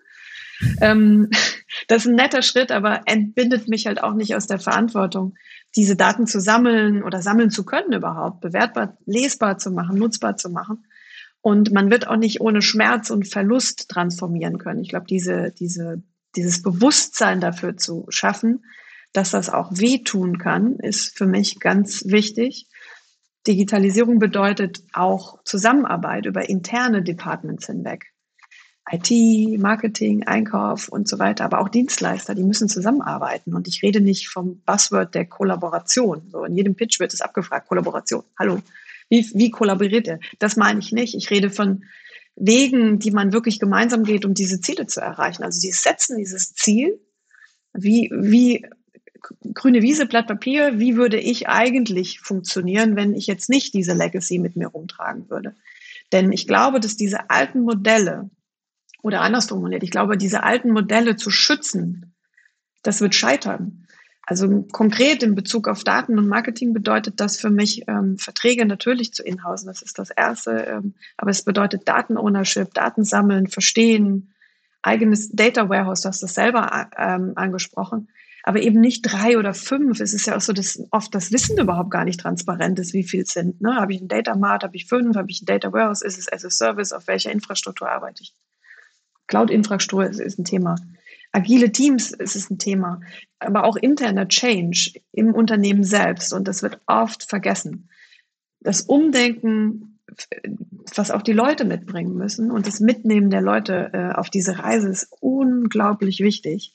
[0.81, 1.31] Ähm,
[1.89, 5.35] das ist ein netter Schritt, aber entbindet mich halt auch nicht aus der Verantwortung,
[5.77, 10.51] diese Daten zu sammeln oder sammeln zu können überhaupt, bewertbar, lesbar zu machen, nutzbar zu
[10.51, 10.87] machen.
[11.41, 14.81] Und man wird auch nicht ohne Schmerz und Verlust transformieren können.
[14.81, 16.03] Ich glaube, diese, diese,
[16.37, 18.64] dieses Bewusstsein dafür zu schaffen,
[19.15, 22.67] dass das auch wehtun kann, ist für mich ganz wichtig.
[23.47, 28.12] Digitalisierung bedeutet auch Zusammenarbeit über interne Departments hinweg.
[28.91, 33.55] IT, Marketing, Einkauf und so weiter, aber auch Dienstleister, die müssen zusammenarbeiten.
[33.55, 36.29] Und ich rede nicht vom Buzzword der Kollaboration.
[36.31, 38.25] So in jedem Pitch wird es abgefragt, Kollaboration.
[38.39, 38.61] Hallo,
[39.09, 40.21] wie, wie kollaboriert ihr?
[40.41, 41.15] Das meine ich nicht.
[41.15, 41.85] Ich rede von
[42.37, 45.45] Wegen, die man wirklich gemeinsam geht, um diese Ziele zu erreichen.
[45.45, 47.01] Also die setzen dieses Ziel.
[47.73, 48.67] Wie, wie
[49.55, 54.39] grüne Wiese, Blatt Papier, wie würde ich eigentlich funktionieren, wenn ich jetzt nicht diese Legacy
[54.39, 55.55] mit mir rumtragen würde?
[56.12, 58.31] Denn ich glaube, dass diese alten Modelle,
[59.03, 62.14] oder anders formuliert, ich glaube, diese alten Modelle zu schützen,
[62.83, 63.87] das wird scheitern.
[64.27, 69.12] Also konkret in Bezug auf Daten und Marketing bedeutet das für mich ähm, Verträge natürlich
[69.12, 69.66] zu inhausen.
[69.66, 70.51] Das ist das Erste.
[70.66, 74.33] Ähm, aber es bedeutet Daten-Ownership, Daten sammeln, verstehen,
[74.81, 78.09] eigenes Data Warehouse, du hast das selber ähm, angesprochen
[78.47, 80.01] aber eben nicht drei oder fünf.
[80.01, 83.03] Es ist ja auch so, dass oft das Wissen überhaupt gar nicht transparent ist, wie
[83.03, 83.62] viel es sind.
[83.62, 83.74] Ne?
[83.76, 86.30] Habe ich ein Data Mart, habe ich fünf, habe ich ein Data Warehouse, ist es
[86.30, 88.34] as a Service, auf welcher Infrastruktur arbeite ich?
[89.28, 90.76] Cloud-Infrastruktur ist, ist ein Thema.
[91.32, 93.01] Agile Teams ist es ein Thema,
[93.38, 97.88] aber auch interner Change im Unternehmen selbst und das wird oft vergessen.
[98.61, 99.99] Das Umdenken,
[100.95, 104.90] was auch die Leute mitbringen müssen und das Mitnehmen der Leute äh, auf diese Reise
[104.90, 106.74] ist unglaublich wichtig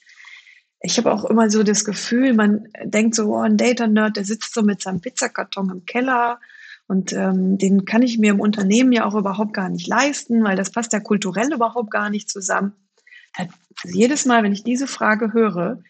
[0.82, 4.54] ich habe auch immer so das Gefühl, man denkt so, oh, ein Data-Nerd, der sitzt
[4.54, 6.40] so mit seinem Pizzakarton im Keller
[6.88, 10.56] und ähm, den kann ich mir im Unternehmen ja auch überhaupt gar nicht leisten, weil
[10.56, 12.74] das passt ja kulturell überhaupt gar nicht zusammen.
[13.36, 13.54] Also
[13.84, 15.84] jedes Mal, wenn ich diese Frage höre,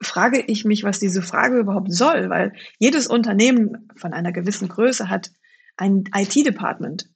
[0.00, 5.08] frage ich mich, was diese Frage überhaupt soll, weil jedes Unternehmen von einer gewissen Größe
[5.08, 5.32] hat
[5.76, 7.08] ein IT-Department.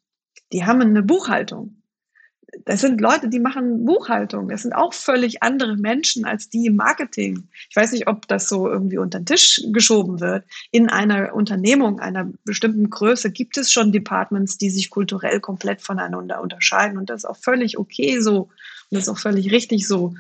[0.53, 1.82] Die haben eine Buchhaltung
[2.65, 4.49] das sind Leute, die machen Buchhaltung.
[4.49, 7.49] Das sind auch völlig andere Menschen als die im Marketing.
[7.71, 10.45] Ich weiß nicht, ob das so irgendwie unter den Tisch geschoben wird.
[10.71, 16.43] In einer Unternehmung einer bestimmten Größe gibt es schon Departments, die sich kulturell komplett voneinander
[16.43, 16.99] unterscheiden.
[16.99, 18.43] Und das ist auch völlig okay so.
[18.43, 18.51] Und
[18.91, 20.15] das ist auch völlig richtig so.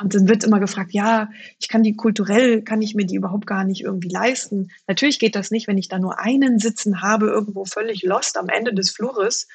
[0.00, 1.30] Und dann wird immer gefragt, ja,
[1.60, 4.70] ich kann die kulturell, kann ich mir die überhaupt gar nicht irgendwie leisten.
[4.88, 8.48] Natürlich geht das nicht, wenn ich da nur einen sitzen habe, irgendwo völlig lost am
[8.48, 9.46] Ende des Flures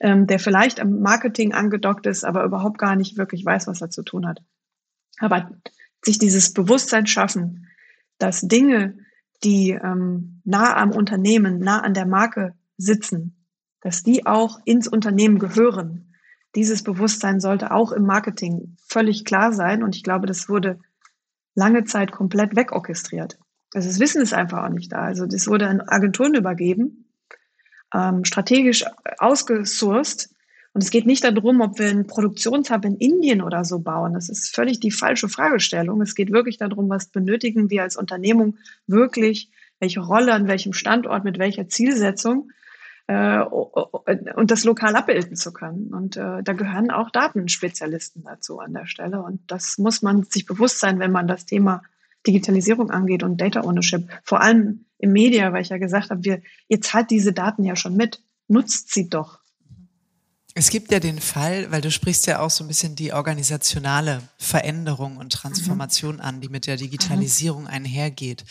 [0.00, 3.90] ähm, der vielleicht am Marketing angedockt ist, aber überhaupt gar nicht wirklich weiß, was er
[3.90, 4.42] zu tun hat.
[5.18, 5.50] Aber
[6.04, 7.68] sich dieses Bewusstsein schaffen,
[8.18, 8.98] dass Dinge,
[9.42, 13.46] die ähm, nah am Unternehmen, nah an der Marke sitzen,
[13.80, 16.14] dass die auch ins Unternehmen gehören.
[16.56, 19.82] Dieses Bewusstsein sollte auch im Marketing völlig klar sein.
[19.82, 20.80] Und ich glaube, das wurde
[21.54, 23.38] lange Zeit komplett wegorchestriert.
[23.74, 25.02] Also das Wissen ist einfach auch nicht da.
[25.02, 27.06] Also das wurde an Agenturen übergeben
[27.94, 28.84] ähm, strategisch
[29.18, 30.30] ausgesourced.
[30.72, 34.12] Und es geht nicht darum, ob wir einen Produktionshub in Indien oder so bauen.
[34.12, 36.02] Das ist völlig die falsche Fragestellung.
[36.02, 39.50] Es geht wirklich darum, was benötigen wir als Unternehmung wirklich,
[39.80, 42.50] welche Rolle an welchem Standort, mit welcher Zielsetzung
[43.06, 45.94] äh, und das lokal abbilden zu können.
[45.94, 49.22] Und äh, da gehören auch Datenspezialisten dazu an der Stelle.
[49.22, 51.82] Und das muss man sich bewusst sein, wenn man das Thema
[52.26, 54.08] Digitalisierung angeht und Data Ownership.
[54.22, 57.76] Vor allem im Media, weil ich ja gesagt habe, wir, ihr zahlt diese Daten ja
[57.76, 58.22] schon mit.
[58.48, 59.40] Nutzt sie doch.
[60.58, 64.22] Es gibt ja den Fall, weil du sprichst ja auch so ein bisschen die organisationale
[64.38, 66.20] Veränderung und Transformation mhm.
[66.22, 67.68] an, die mit der Digitalisierung mhm.
[67.68, 68.42] einhergeht.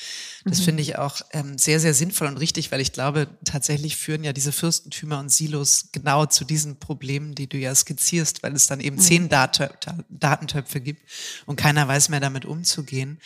[0.44, 0.64] Das mhm.
[0.66, 4.34] finde ich auch ähm, sehr, sehr sinnvoll und richtig, weil ich glaube, tatsächlich führen ja
[4.34, 8.82] diese Fürstentümer und Silos genau zu diesen Problemen, die du ja skizzierst, weil es dann
[8.82, 9.02] eben mhm.
[9.02, 9.76] zehn Dat
[10.08, 11.02] Datentöpfe gibt
[11.48, 13.20] und keiner weiß mehr damit umzugehen.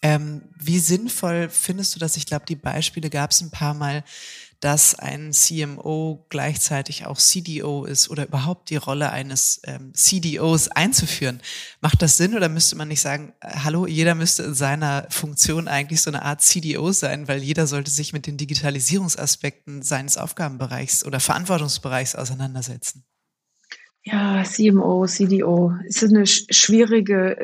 [0.00, 2.16] Ähm, wie sinnvoll findest du das?
[2.16, 4.04] Ich glaube, die Beispiele gab es ein paar Mal
[4.60, 11.40] dass ein CMO gleichzeitig auch CDO ist oder überhaupt die Rolle eines ähm, CDOs einzuführen.
[11.80, 15.68] Macht das Sinn oder müsste man nicht sagen, äh, hallo, jeder müsste in seiner Funktion
[15.68, 21.04] eigentlich so eine Art CDO sein, weil jeder sollte sich mit den Digitalisierungsaspekten seines Aufgabenbereichs
[21.04, 23.04] oder Verantwortungsbereichs auseinandersetzen?
[24.04, 25.74] Ja, CMO, CDO.
[25.88, 27.36] Es ist eine schwierige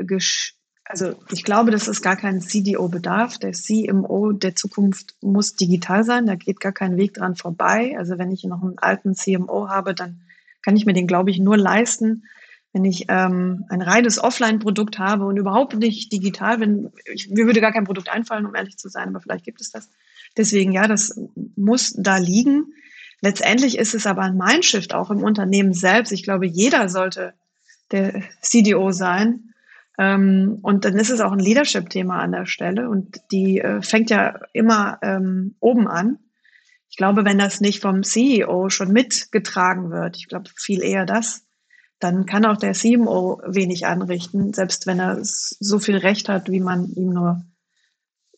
[0.92, 3.38] also ich glaube, dass es gar keinen CDO bedarf.
[3.38, 6.26] Der CMO der Zukunft muss digital sein.
[6.26, 7.96] Da geht gar kein Weg dran vorbei.
[7.96, 10.20] Also wenn ich noch einen alten CMO habe, dann
[10.60, 12.24] kann ich mir den, glaube ich, nur leisten,
[12.74, 16.92] wenn ich ähm, ein reines Offline-Produkt habe und überhaupt nicht digital bin.
[17.06, 19.70] Ich, mir würde gar kein Produkt einfallen, um ehrlich zu sein, aber vielleicht gibt es
[19.70, 19.88] das.
[20.36, 21.18] Deswegen, ja, das
[21.56, 22.66] muss da liegen.
[23.22, 26.12] Letztendlich ist es aber ein Mindshift auch im Unternehmen selbst.
[26.12, 27.32] Ich glaube, jeder sollte
[27.92, 29.51] der CDO sein
[29.98, 34.10] ähm, und dann ist es auch ein Leadership-Thema an der Stelle und die äh, fängt
[34.10, 36.18] ja immer ähm, oben an.
[36.88, 41.44] Ich glaube, wenn das nicht vom CEO schon mitgetragen wird, ich glaube viel eher das,
[41.98, 46.60] dann kann auch der CMO wenig anrichten, selbst wenn er so viel Recht hat, wie
[46.60, 47.42] man ihm nur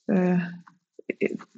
[0.06, 0.38] äh,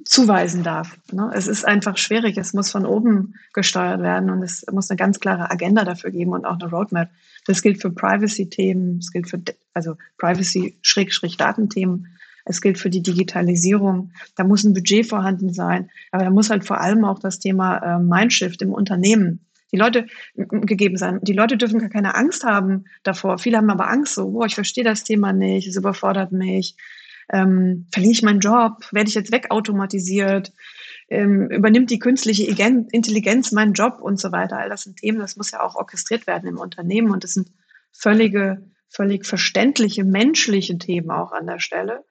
[0.05, 0.97] zuweisen darf.
[1.11, 1.31] Ne?
[1.33, 2.37] Es ist einfach schwierig.
[2.37, 6.31] Es muss von oben gesteuert werden und es muss eine ganz klare Agenda dafür geben
[6.31, 7.09] und auch eine Roadmap.
[7.47, 9.41] Das gilt für Privacy-Themen, es gilt für
[9.73, 12.07] also Privacy-Datenthemen,
[12.45, 14.11] es gilt für die Digitalisierung.
[14.35, 17.77] Da muss ein Budget vorhanden sein, aber da muss halt vor allem auch das Thema
[17.77, 19.39] äh, Mindshift im Unternehmen
[19.73, 21.19] die Leute gegeben sein.
[21.23, 23.37] Die Leute dürfen gar keine Angst haben davor.
[23.37, 26.77] Viele haben aber Angst, so, boah, ich verstehe das Thema nicht, es überfordert mich
[27.31, 30.53] ähm, verliere ich meinen Job, werde ich jetzt wegautomatisiert,
[31.09, 34.57] ähm, übernimmt die künstliche Intelligenz meinen Job und so weiter.
[34.57, 37.51] All das sind Themen, das muss ja auch orchestriert werden im Unternehmen und das sind
[37.91, 42.03] völlige, völlig verständliche menschliche Themen auch an der Stelle,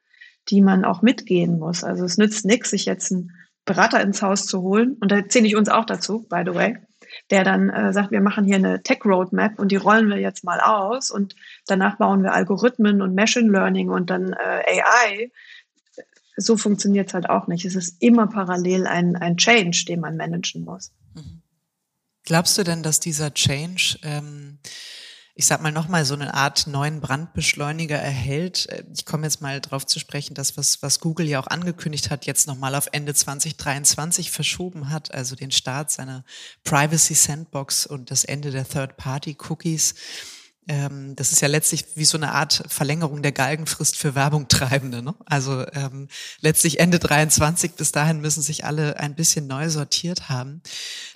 [0.49, 1.85] die man auch mitgehen muss.
[1.85, 3.33] Also es nützt nichts, sich jetzt einen
[3.65, 6.79] Berater ins Haus zu holen und da zähle ich uns auch dazu, by the way,
[7.31, 10.45] der dann äh, sagt, wir machen hier eine Tech Roadmap und die rollen wir jetzt
[10.45, 11.35] mal aus und
[11.67, 15.31] danach bauen wir Algorithmen und Machine Learning und dann äh, AI.
[16.37, 17.65] So funktioniert es halt auch nicht.
[17.65, 20.93] Es ist immer parallel ein, ein Change, den man managen muss.
[21.15, 21.43] Mhm.
[22.25, 24.59] Glaubst du denn, dass dieser Change ähm,
[25.39, 28.69] ich sag mal, nochmal so eine Art neuen Brandbeschleuniger erhält.
[28.95, 32.25] Ich komme jetzt mal drauf zu sprechen, dass was, was Google ja auch angekündigt hat,
[32.25, 36.25] jetzt nochmal auf Ende 2023 verschoben hat, also den Start seiner
[36.65, 39.95] Privacy Sandbox und das Ende der Third-Party-Cookies
[40.69, 45.01] ähm, das ist ja letztlich wie so eine Art Verlängerung der Galgenfrist für Werbungtreibende.
[45.01, 45.15] Ne?
[45.25, 46.09] Also ähm,
[46.41, 50.63] letztlich Ende 23, bis dahin müssen sich alle ein bisschen neu sortiert haben.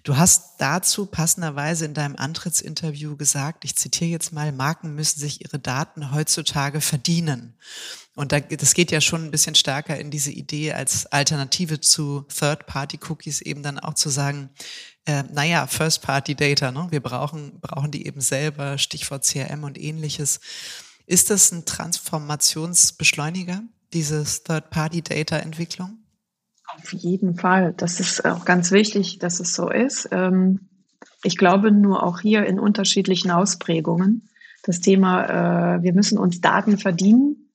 [0.04, 5.44] Du hast dazu passenderweise in deinem Antrittsinterview gesagt, ich zitiere jetzt mal, Marken müssen sich
[5.44, 7.54] ihre Daten heutzutage verdienen.
[8.16, 12.26] Und da, das geht ja schon ein bisschen stärker in diese Idee als Alternative zu
[12.28, 14.50] Third-Party-Cookies eben dann auch zu sagen,
[15.10, 16.86] äh, naja, First-Party-Data, ne?
[16.90, 20.40] wir brauchen, brauchen die eben selber, Stichwort CRM und ähnliches.
[21.06, 25.98] Ist das ein Transformationsbeschleuniger, dieses Third-Party-Data-Entwicklung?
[26.76, 27.74] Auf jeden Fall.
[27.76, 30.08] Das ist auch ganz wichtig, dass es so ist.
[30.12, 30.68] Ähm,
[31.24, 34.28] ich glaube nur auch hier in unterschiedlichen Ausprägungen.
[34.62, 37.50] Das Thema, äh, wir müssen uns Daten verdienen,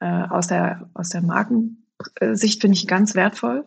[0.00, 3.64] äh, aus der, aus der Markensicht finde ich ganz wertvoll.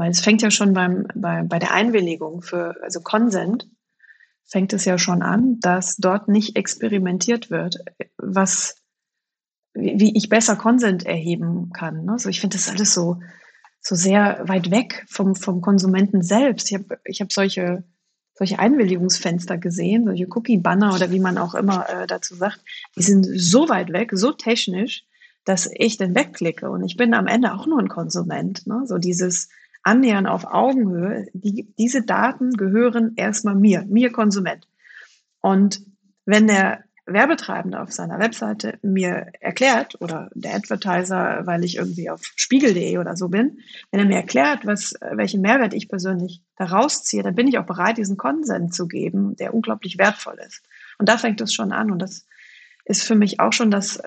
[0.00, 3.68] Weil es fängt ja schon beim, bei, bei der Einwilligung für, also Consent,
[4.46, 7.76] fängt es ja schon an, dass dort nicht experimentiert wird,
[8.16, 8.76] was,
[9.74, 12.06] wie ich besser Consent erheben kann.
[12.06, 12.12] Ne?
[12.12, 13.20] Also ich finde das alles so,
[13.82, 16.70] so sehr weit weg vom, vom Konsumenten selbst.
[16.70, 17.84] Ich habe ich hab solche,
[18.32, 22.60] solche Einwilligungsfenster gesehen, solche Cookie-Banner oder wie man auch immer äh, dazu sagt,
[22.96, 25.04] die sind so weit weg, so technisch,
[25.44, 28.66] dass ich dann wegklicke und ich bin am Ende auch nur ein Konsument.
[28.66, 28.84] Ne?
[28.86, 29.50] So dieses,
[29.82, 34.66] annähern auf Augenhöhe, die, diese Daten gehören erstmal mir, mir Konsument.
[35.40, 35.82] Und
[36.26, 42.20] wenn der Werbetreibende auf seiner Webseite mir erklärt oder der Advertiser, weil ich irgendwie auf
[42.36, 43.60] spiegel.de oder so bin,
[43.90, 47.66] wenn er mir erklärt, was, welchen Mehrwert ich persönlich daraus ziehe, dann bin ich auch
[47.66, 50.62] bereit, diesen Konsent zu geben, der unglaublich wertvoll ist.
[50.98, 51.90] Und da fängt es schon an.
[51.90, 52.26] Und das
[52.84, 54.00] ist für mich auch schon das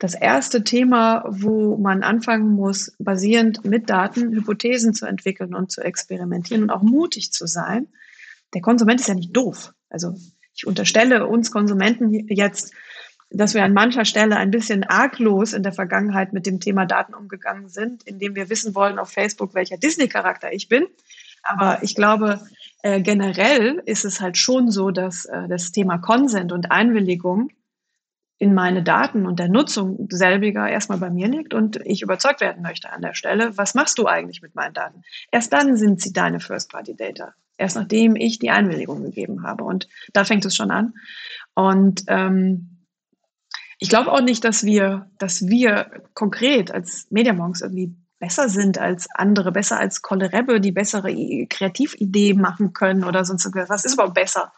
[0.00, 5.82] das erste Thema, wo man anfangen muss, basierend mit Daten Hypothesen zu entwickeln und zu
[5.82, 7.86] experimentieren und auch mutig zu sein.
[8.54, 9.72] der Konsument ist ja nicht doof.
[9.90, 10.16] Also
[10.54, 12.72] ich unterstelle uns Konsumenten jetzt,
[13.28, 17.14] dass wir an mancher Stelle ein bisschen arglos in der Vergangenheit mit dem Thema Daten
[17.14, 20.86] umgegangen sind, indem wir wissen wollen auf Facebook, welcher Disney-Charakter ich bin.
[21.42, 22.40] Aber ich glaube,
[22.82, 27.50] äh, generell ist es halt schon so, dass äh, das Thema Consent und Einwilligung
[28.40, 32.62] in meine Daten und der Nutzung selbiger erstmal bei mir liegt und ich überzeugt werden
[32.62, 35.02] möchte an der Stelle, was machst du eigentlich mit meinen Daten?
[35.30, 37.34] Erst dann sind sie deine First-Party-Data.
[37.58, 39.64] Erst nachdem ich die Einwilligung gegeben habe.
[39.64, 40.94] Und da fängt es schon an.
[41.52, 42.86] Und ähm,
[43.78, 49.06] ich glaube auch nicht, dass wir, dass wir konkret als Mediamonks irgendwie besser sind als
[49.14, 50.30] andere, besser als Kolle
[50.60, 51.12] die bessere
[51.46, 53.68] Kreatividee machen können oder sonst irgendwas.
[53.68, 54.50] Was ist überhaupt besser?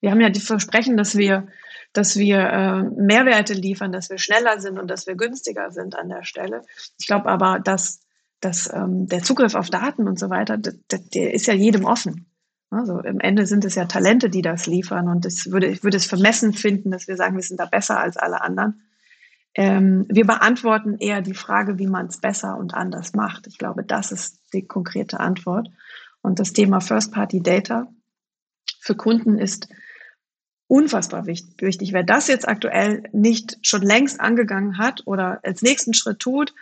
[0.00, 1.48] Wir haben ja die Versprechen, dass wir
[1.94, 6.08] dass wir äh, Mehrwerte liefern, dass wir schneller sind und dass wir günstiger sind an
[6.08, 6.62] der Stelle.
[6.98, 8.00] Ich glaube aber, dass,
[8.40, 12.26] dass ähm, der Zugriff auf Daten und so weiter, der, ist ja jedem offen.
[12.70, 15.96] Also im Ende sind es ja Talente, die das liefern und das würde, ich würde
[15.96, 18.82] es vermessen finden, dass wir sagen, wir sind da besser als alle anderen.
[19.54, 23.46] Ähm, wir beantworten eher die Frage, wie man es besser und anders macht.
[23.46, 25.68] Ich glaube, das ist die konkrete Antwort.
[26.22, 27.86] Und das Thema First-Party-Data
[28.80, 29.68] für Kunden ist
[30.74, 31.92] unfassbar wichtig.
[31.92, 36.52] Wer das jetzt aktuell nicht schon längst angegangen hat oder als nächsten Schritt tut,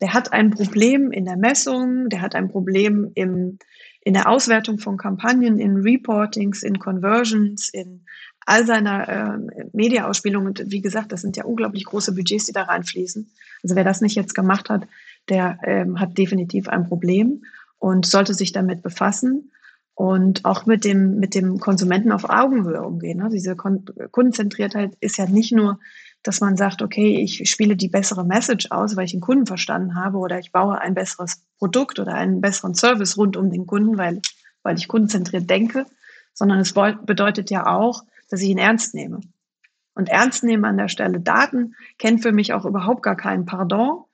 [0.00, 3.58] der hat ein Problem in der Messung, der hat ein Problem im,
[4.00, 8.06] in der Auswertung von Kampagnen, in Reportings, in Conversions, in
[8.46, 10.46] all seiner äh, Mediaausspielung.
[10.46, 13.30] Und wie gesagt, das sind ja unglaublich große Budgets, die da reinfließen.
[13.62, 14.88] Also wer das nicht jetzt gemacht hat,
[15.28, 17.42] der ähm, hat definitiv ein Problem
[17.78, 19.50] und sollte sich damit befassen
[19.98, 23.18] und auch mit dem, mit dem Konsumenten auf Augenhöhe umgehen.
[23.18, 23.30] Ne?
[23.32, 25.80] Diese Kundenzentriertheit ist ja nicht nur,
[26.22, 29.96] dass man sagt, okay, ich spiele die bessere Message aus, weil ich den Kunden verstanden
[29.96, 33.98] habe oder ich baue ein besseres Produkt oder einen besseren Service rund um den Kunden,
[33.98, 34.22] weil,
[34.62, 35.84] weil ich kundenzentriert denke,
[36.32, 39.18] sondern es bedeutet ja auch, dass ich ihn ernst nehme.
[39.96, 44.04] Und ernst nehmen an der Stelle Daten kennt für mich auch überhaupt gar keinen Pardon.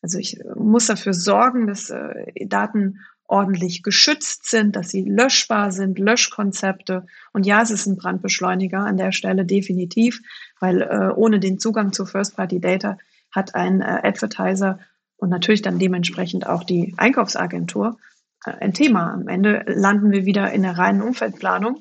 [0.00, 5.98] Also ich muss dafür sorgen, dass äh, Daten ordentlich geschützt sind, dass sie löschbar sind,
[5.98, 7.06] Löschkonzepte.
[7.32, 10.20] Und ja, es ist ein Brandbeschleuniger an der Stelle definitiv,
[10.60, 12.98] weil äh, ohne den Zugang zu First-Party-Data
[13.30, 14.78] hat ein äh, Advertiser
[15.16, 17.98] und natürlich dann dementsprechend auch die Einkaufsagentur
[18.44, 19.12] äh, ein Thema.
[19.12, 21.78] Am Ende landen wir wieder in der reinen Umfeldplanung.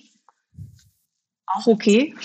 [1.46, 2.16] Auch okay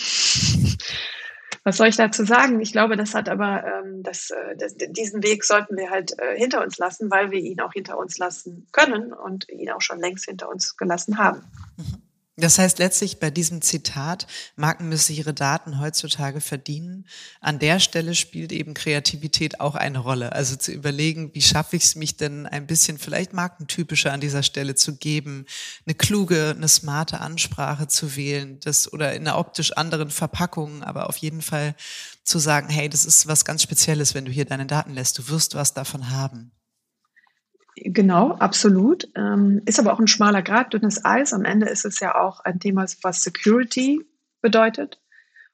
[1.69, 2.61] was soll ich dazu sagen?
[2.61, 6.35] Ich glaube, das hat aber, ähm, das, äh, das, diesen Weg sollten wir halt äh,
[6.35, 10.01] hinter uns lassen, weil wir ihn auch hinter uns lassen können und ihn auch schon
[10.01, 11.43] längst hinter uns gelassen haben.
[11.77, 12.08] Mhm.
[12.41, 17.05] Das heißt letztlich bei diesem Zitat, Marken müssen ihre Daten heutzutage verdienen.
[17.41, 20.31] An der Stelle spielt eben Kreativität auch eine Rolle.
[20.31, 24.45] Also zu überlegen, wie schaffe ich es mich denn ein bisschen vielleicht markentypischer an dieser
[24.45, 25.47] Stelle zu geben,
[25.85, 31.09] eine kluge, eine smarte Ansprache zu wählen, das oder in einer optisch anderen Verpackung, aber
[31.09, 31.75] auf jeden Fall
[32.23, 35.19] zu sagen, hey, das ist was ganz Spezielles, wenn du hier deine Daten lässt.
[35.19, 36.53] Du wirst was davon haben.
[37.85, 39.09] Genau, absolut.
[39.15, 41.33] Ähm, ist aber auch ein schmaler Grad, dünnes Eis.
[41.33, 44.01] Am Ende ist es ja auch ein Thema, was Security
[44.41, 45.01] bedeutet.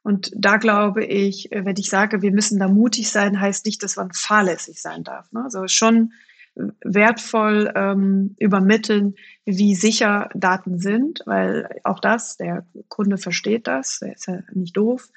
[0.02, 3.82] Und da glaube ich, äh, wenn ich sage, wir müssen da mutig sein, heißt nicht,
[3.82, 5.32] dass man fahrlässig sein darf.
[5.32, 5.42] Ne?
[5.44, 6.12] Also schon
[6.54, 9.14] wertvoll ähm, übermitteln,
[9.44, 14.76] wie sicher Daten sind, weil auch das, der Kunde versteht das, der ist ja nicht
[14.76, 15.08] doof.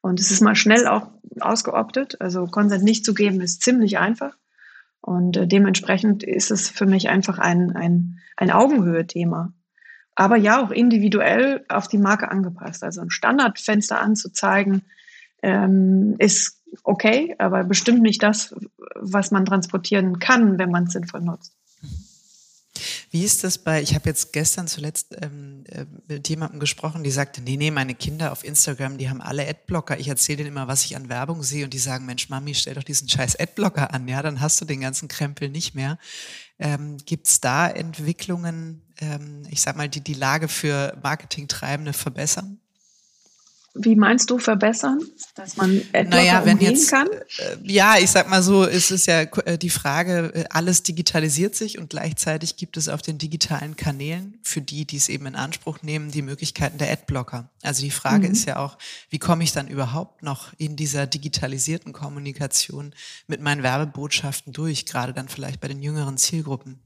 [0.00, 1.08] Und es ist mal schnell auch
[1.40, 2.20] ausgeoptet.
[2.20, 4.36] Also Consent nicht zu geben ist ziemlich einfach.
[5.00, 9.52] Und äh, dementsprechend ist es für mich einfach ein, ein, ein Augenhöhe-Thema.
[10.14, 12.84] Aber ja, auch individuell auf die Marke angepasst.
[12.84, 14.82] Also ein Standardfenster anzuzeigen,
[15.42, 18.54] ähm, ist okay, aber bestimmt nicht das,
[18.94, 21.56] was man transportieren kann, wenn man es sinnvoll nutzt.
[23.10, 27.10] Wie ist das bei, ich habe jetzt gestern zuletzt ähm, äh, mit jemandem gesprochen, die
[27.10, 29.98] sagte, nee, nee, meine Kinder auf Instagram, die haben alle Adblocker.
[29.98, 32.74] Ich erzähle denen immer, was ich an Werbung sehe und die sagen, Mensch, Mami, stell
[32.74, 35.98] doch diesen scheiß Adblocker an, ja, dann hast du den ganzen Krempel nicht mehr.
[36.58, 42.58] Ähm, Gibt es da Entwicklungen, ähm, ich sag mal, die die Lage für Marketingtreibende verbessern?
[43.74, 45.00] Wie meinst du verbessern,
[45.36, 47.06] dass man Adblocker naja, wenn jetzt, kann?
[47.08, 51.54] Äh, ja, ich sag mal so, es ist ja äh, die Frage, äh, alles digitalisiert
[51.54, 55.36] sich und gleichzeitig gibt es auf den digitalen Kanälen für die, die es eben in
[55.36, 57.48] Anspruch nehmen, die Möglichkeiten der Adblocker.
[57.62, 58.32] Also die Frage mhm.
[58.32, 58.76] ist ja auch,
[59.08, 62.92] wie komme ich dann überhaupt noch in dieser digitalisierten Kommunikation
[63.28, 66.80] mit meinen Werbebotschaften durch, gerade dann vielleicht bei den jüngeren Zielgruppen?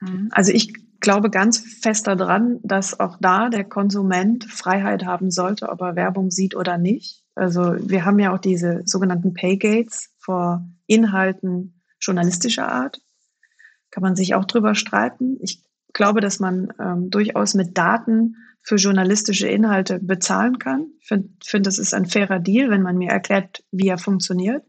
[0.00, 0.30] Mhm.
[0.32, 5.80] Also ich glaube ganz fest daran, dass auch da der Konsument Freiheit haben sollte, ob
[5.80, 7.22] er Werbung sieht oder nicht.
[7.34, 13.00] Also wir haben ja auch diese sogenannten Paygates vor Inhalten journalistischer Art.
[13.90, 15.38] Kann man sich auch drüber streiten.
[15.40, 20.88] Ich glaube, dass man ähm, durchaus mit Daten für journalistische Inhalte bezahlen kann.
[21.00, 24.64] Ich finde, find, das ist ein fairer Deal, wenn man mir erklärt, wie er funktioniert.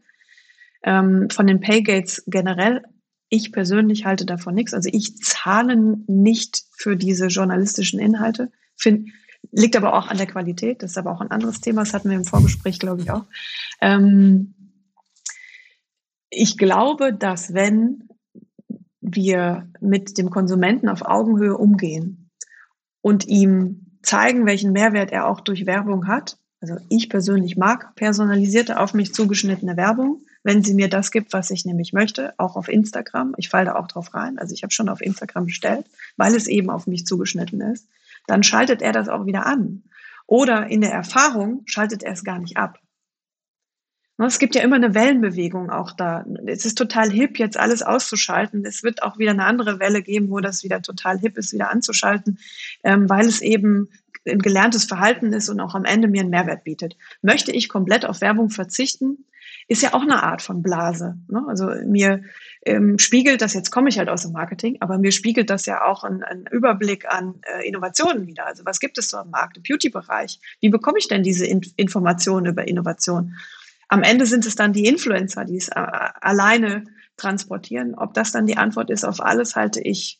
[0.84, 2.82] Ähm, von den Paygates generell,
[3.28, 4.74] ich persönlich halte davon nichts.
[4.74, 5.76] Also ich zahle
[6.06, 8.50] nicht für diese journalistischen Inhalte.
[8.76, 9.10] Find,
[9.50, 10.82] liegt aber auch an der Qualität.
[10.82, 11.82] Das ist aber auch ein anderes Thema.
[11.82, 13.24] Das hatten wir im Vorgespräch, glaube ich, auch.
[13.80, 14.54] Ähm,
[16.30, 18.08] ich glaube, dass wenn
[19.00, 22.30] wir mit dem Konsumenten auf Augenhöhe umgehen
[23.00, 26.38] und ihm zeigen, welchen Mehrwert er auch durch Werbung hat.
[26.60, 31.50] Also ich persönlich mag personalisierte, auf mich zugeschnittene Werbung, wenn sie mir das gibt, was
[31.50, 33.34] ich nämlich möchte, auch auf Instagram.
[33.36, 34.38] Ich falle da auch drauf rein.
[34.38, 35.84] Also ich habe schon auf Instagram bestellt,
[36.16, 37.86] weil es eben auf mich zugeschnitten ist.
[38.26, 39.82] Dann schaltet er das auch wieder an.
[40.26, 42.78] Oder in der Erfahrung schaltet er es gar nicht ab.
[44.16, 46.24] Ne, es gibt ja immer eine Wellenbewegung auch da.
[46.46, 48.64] Es ist total hip, jetzt alles auszuschalten.
[48.64, 51.70] Es wird auch wieder eine andere Welle geben, wo das wieder total hip ist, wieder
[51.70, 52.38] anzuschalten,
[52.84, 53.90] ähm, weil es eben
[54.26, 56.96] ein gelerntes Verhalten ist und auch am Ende mir einen Mehrwert bietet.
[57.20, 59.26] Möchte ich komplett auf Werbung verzichten?
[59.70, 61.18] Ist ja auch eine Art von Blase.
[61.28, 61.44] Ne?
[61.46, 62.22] Also mir
[62.64, 65.84] ähm, spiegelt das, jetzt komme ich halt aus dem Marketing, aber mir spiegelt das ja
[65.84, 68.46] auch einen, Überblick an äh, Innovationen wieder.
[68.46, 70.40] Also was gibt es so am Markt, im Beauty-Bereich?
[70.60, 73.34] Wie bekomme ich denn diese In Informationen über Innovation?
[73.88, 76.84] Am Ende sind es dann die Influencer, die es äh, alleine
[77.18, 77.94] transportieren.
[77.94, 80.18] Ob das dann die Antwort ist auf alles, halte ich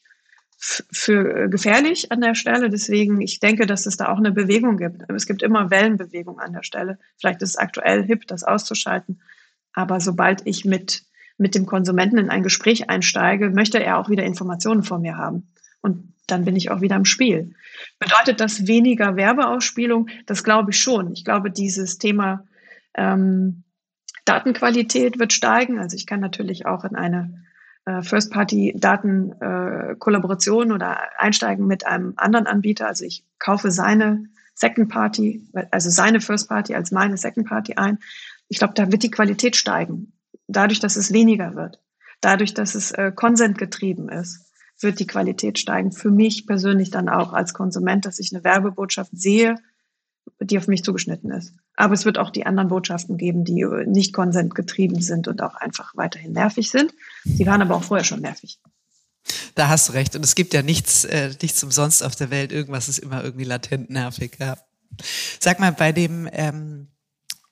[0.59, 2.69] für äh, gefährlich an der Stelle.
[2.69, 5.03] Deswegen, ich denke, dass es da auch eine Bewegung gibt.
[5.09, 6.99] Es gibt immer Wellenbewegung an der Stelle.
[7.17, 9.21] Vielleicht ist es aktuell hip, das auszuschalten.
[9.73, 11.05] Aber sobald ich mit,
[11.37, 15.49] mit dem Konsumenten in ein Gespräch einsteige, möchte er auch wieder Informationen von mir haben.
[15.81, 17.55] Und dann bin ich auch wieder im Spiel.
[17.99, 20.09] Bedeutet das weniger Werbeausspielung?
[20.27, 21.13] Das glaube ich schon.
[21.13, 22.45] Ich glaube, dieses Thema
[22.95, 23.65] ähm,
[24.25, 25.79] Datenqualität wird steigen.
[25.79, 27.45] Also ich kann natürlich auch in eine
[27.87, 32.87] äh, First-Party-Daten-Kollaboration äh, oder einsteigen mit einem anderen Anbieter.
[32.87, 38.01] Also ich kaufe seine Second-Party, also seine First-Party als meine Second-Party ein.
[38.49, 40.13] Ich glaube, da wird die Qualität steigen.
[40.47, 41.81] Dadurch, dass es weniger wird.
[42.21, 44.47] Dadurch, dass es äh, Consent getrieben ist,
[44.81, 45.93] wird die Qualität steigen.
[45.93, 49.57] Für mich persönlich dann auch als Konsument, dass ich eine Werbebotschaft sehe,
[50.41, 51.55] die auf mich zugeschnitten ist.
[51.75, 55.97] Aber es wird auch die anderen Botschaften geben, die nicht konsentgetrieben sind und auch einfach
[55.97, 56.93] weiterhin nervig sind.
[57.25, 58.59] Die waren aber auch vorher schon nervig.
[59.55, 60.17] Da hast du recht.
[60.17, 62.53] Und es gibt ja nichts, äh, nichts umsonst auf der Welt.
[62.53, 64.37] Irgendwas ist immer irgendwie latent nervig.
[64.39, 64.57] Ja.
[65.41, 66.89] Sag mal, bei dem, ähm,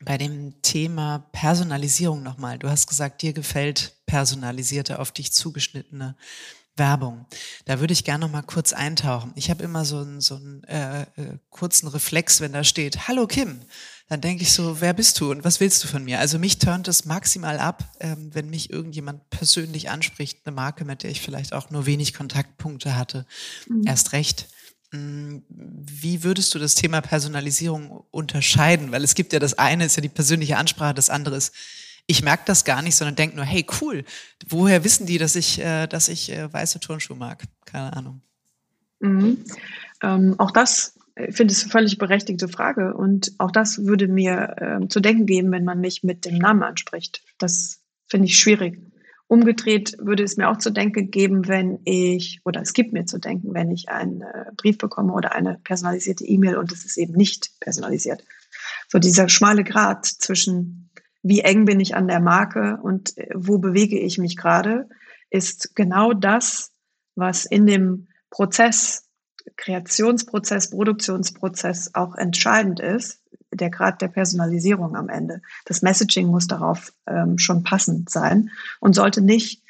[0.04, 2.58] bei dem Thema Personalisierung nochmal.
[2.58, 6.16] Du hast gesagt, dir gefällt personalisierte, auf dich zugeschnittene
[6.76, 7.26] Werbung.
[7.64, 9.32] Da würde ich gerne noch mal kurz eintauchen.
[9.34, 11.06] Ich habe immer so einen, so einen äh, äh,
[11.48, 13.60] kurzen Reflex, wenn da steht, Hallo Kim.
[14.08, 16.20] Dann denke ich so, wer bist du und was willst du von mir?
[16.20, 21.02] Also mich turnt es maximal ab, ähm, wenn mich irgendjemand persönlich anspricht, eine Marke, mit
[21.02, 23.26] der ich vielleicht auch nur wenig Kontaktpunkte hatte.
[23.68, 23.86] Mhm.
[23.86, 24.48] Erst recht.
[24.96, 28.92] Mm, wie würdest du das Thema Personalisierung unterscheiden?
[28.92, 31.52] Weil es gibt ja das eine, ist ja die persönliche Ansprache, das andere ist
[32.06, 34.04] ich merke das gar nicht, sondern denke nur, hey, cool,
[34.48, 37.44] woher wissen die, dass ich, äh, dass ich äh, weiße Turnschuhe mag?
[37.64, 38.20] Keine Ahnung.
[39.00, 39.44] Mhm.
[40.02, 42.94] Ähm, auch das äh, finde ich eine völlig berechtigte Frage.
[42.94, 46.62] Und auch das würde mir äh, zu denken geben, wenn man mich mit dem Namen
[46.62, 47.22] anspricht.
[47.38, 48.80] Das finde ich schwierig.
[49.28, 53.18] Umgedreht würde es mir auch zu denken geben, wenn ich, oder es gibt mir zu
[53.18, 57.14] denken, wenn ich einen äh, Brief bekomme oder eine personalisierte E-Mail und es ist eben
[57.14, 58.22] nicht personalisiert.
[58.88, 60.90] So dieser schmale Grat zwischen
[61.22, 64.88] wie eng bin ich an der Marke und äh, wo bewege ich mich gerade,
[65.28, 66.70] ist genau das,
[67.16, 69.08] was in dem Prozess,
[69.56, 73.20] Kreationsprozess, Produktionsprozess auch entscheidend ist,
[73.56, 75.42] der Grad der Personalisierung am Ende.
[75.64, 78.50] Das Messaging muss darauf ähm, schon passend sein
[78.80, 79.62] und sollte nicht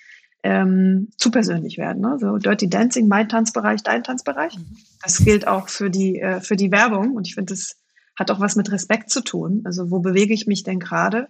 [0.43, 2.03] ähm, zu persönlich werden.
[2.03, 2.19] Ne?
[2.21, 4.57] So Dirty Dancing, mein Tanzbereich, dein Tanzbereich.
[4.57, 4.77] Mhm.
[5.03, 7.77] Das gilt auch für die, äh, für die Werbung und ich finde, das
[8.17, 9.63] hat auch was mit Respekt zu tun.
[9.65, 11.29] Also wo bewege ich mich denn gerade?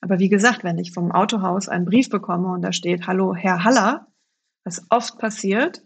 [0.00, 3.64] Aber wie gesagt, wenn ich vom Autohaus einen Brief bekomme und da steht, hallo Herr
[3.64, 4.06] Haller,
[4.64, 5.82] was oft passiert,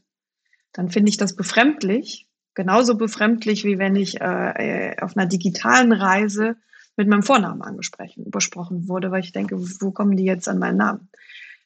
[0.72, 2.26] dann finde ich das befremdlich.
[2.54, 6.56] Genauso befremdlich, wie wenn ich äh, äh auf einer digitalen Reise
[6.96, 10.76] mit meinem Vornamen angesprochen besprochen wurde, weil ich denke, wo kommen die jetzt an meinen
[10.76, 11.08] Namen?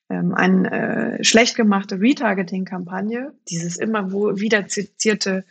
[0.09, 5.45] Ähm, eine äh, schlecht gemachte Retargeting-Kampagne, dieses immer wieder zitierte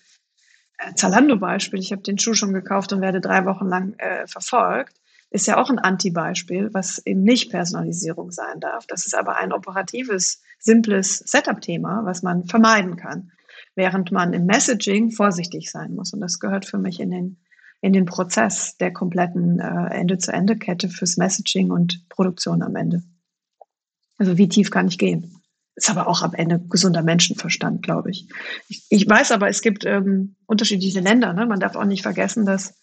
[0.77, 4.95] äh, Zalando-Beispiel, ich habe den Schuh schon gekauft und werde drei Wochen lang äh, verfolgt,
[5.29, 8.85] ist ja auch ein Anti-Beispiel, was eben nicht Personalisierung sein darf.
[8.87, 13.31] Das ist aber ein operatives, simples Setup-Thema, was man vermeiden kann,
[13.75, 16.13] während man im Messaging vorsichtig sein muss.
[16.13, 17.37] Und das gehört für mich in den,
[17.81, 23.03] in den Prozess der kompletten äh, Ende-zu-Ende-Kette fürs Messaging und Produktion am Ende.
[24.17, 25.35] Also wie tief kann ich gehen?
[25.75, 28.27] ist aber auch am Ende gesunder Menschenverstand, glaube ich.
[28.69, 28.85] ich.
[28.89, 29.09] ich.
[29.09, 31.33] weiß aber, es gibt ähm, unterschiedliche Länder.
[31.33, 31.45] Ne?
[31.45, 32.75] Man darf auch nicht vergessen, dass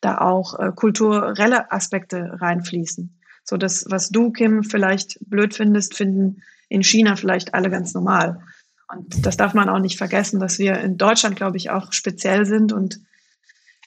[0.00, 3.18] da auch äh, kulturelle Aspekte reinfließen.
[3.44, 8.40] So das, was du, Kim, vielleicht blöd findest, finden in China vielleicht alle ganz normal.
[8.88, 12.46] Und das darf man auch nicht vergessen, dass wir in Deutschland, glaube ich, auch speziell
[12.46, 13.00] sind und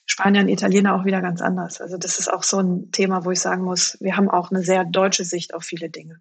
[0.04, 1.80] Spanier und Italiener auch wieder ganz anders.
[1.80, 4.62] Also das ist auch so ein Thema, wo ich sagen muss, wir haben auch eine
[4.62, 6.20] sehr deutsche Sicht auf viele Dinge.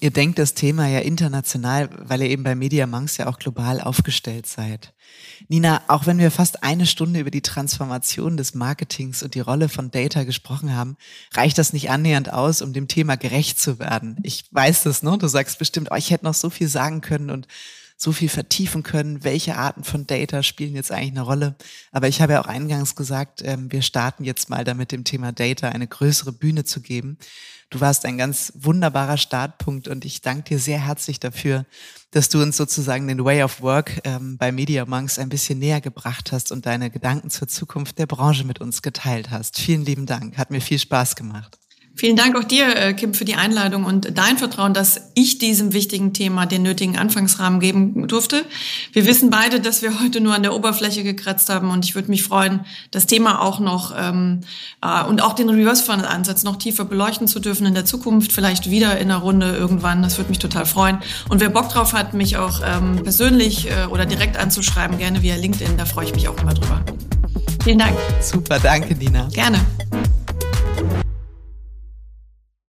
[0.00, 3.80] Ihr denkt das Thema ja international, weil ihr eben bei Media Monks ja auch global
[3.80, 4.94] aufgestellt seid.
[5.48, 9.68] Nina, auch wenn wir fast eine Stunde über die Transformation des Marketings und die Rolle
[9.68, 10.96] von Data gesprochen haben,
[11.34, 14.18] reicht das nicht annähernd aus, um dem Thema gerecht zu werden.
[14.22, 15.18] Ich weiß das, ne?
[15.18, 17.48] Du sagst bestimmt, oh, ich hätte noch so viel sagen können und
[18.00, 21.56] so viel vertiefen können, welche Arten von Data spielen jetzt eigentlich eine Rolle.
[21.90, 25.32] Aber ich habe ja auch eingangs gesagt, ähm, wir starten jetzt mal damit, dem Thema
[25.32, 27.18] Data eine größere Bühne zu geben.
[27.70, 31.66] Du warst ein ganz wunderbarer Startpunkt und ich danke dir sehr herzlich dafür,
[32.10, 35.82] dass du uns sozusagen den Way of Work ähm, bei Media Monks ein bisschen näher
[35.82, 39.58] gebracht hast und deine Gedanken zur Zukunft der Branche mit uns geteilt hast.
[39.58, 40.38] Vielen lieben Dank.
[40.38, 41.58] Hat mir viel Spaß gemacht.
[41.98, 45.72] Vielen Dank auch dir, äh, Kim, für die Einladung und dein Vertrauen, dass ich diesem
[45.72, 48.44] wichtigen Thema den nötigen Anfangsrahmen geben durfte.
[48.92, 52.08] Wir wissen beide, dass wir heute nur an der Oberfläche gekratzt haben und ich würde
[52.08, 52.60] mich freuen,
[52.92, 54.42] das Thema auch noch ähm,
[54.80, 58.30] äh, und auch den Reverse Funnel Ansatz noch tiefer beleuchten zu dürfen in der Zukunft,
[58.30, 60.00] vielleicht wieder in einer Runde irgendwann.
[60.00, 60.98] Das würde mich total freuen.
[61.28, 65.34] Und wer Bock drauf hat, mich auch ähm, persönlich äh, oder direkt anzuschreiben, gerne via
[65.34, 66.80] LinkedIn, da freue ich mich auch immer drüber.
[67.64, 67.96] Vielen Dank.
[68.22, 69.28] Super, danke, Nina.
[69.32, 69.58] Gerne.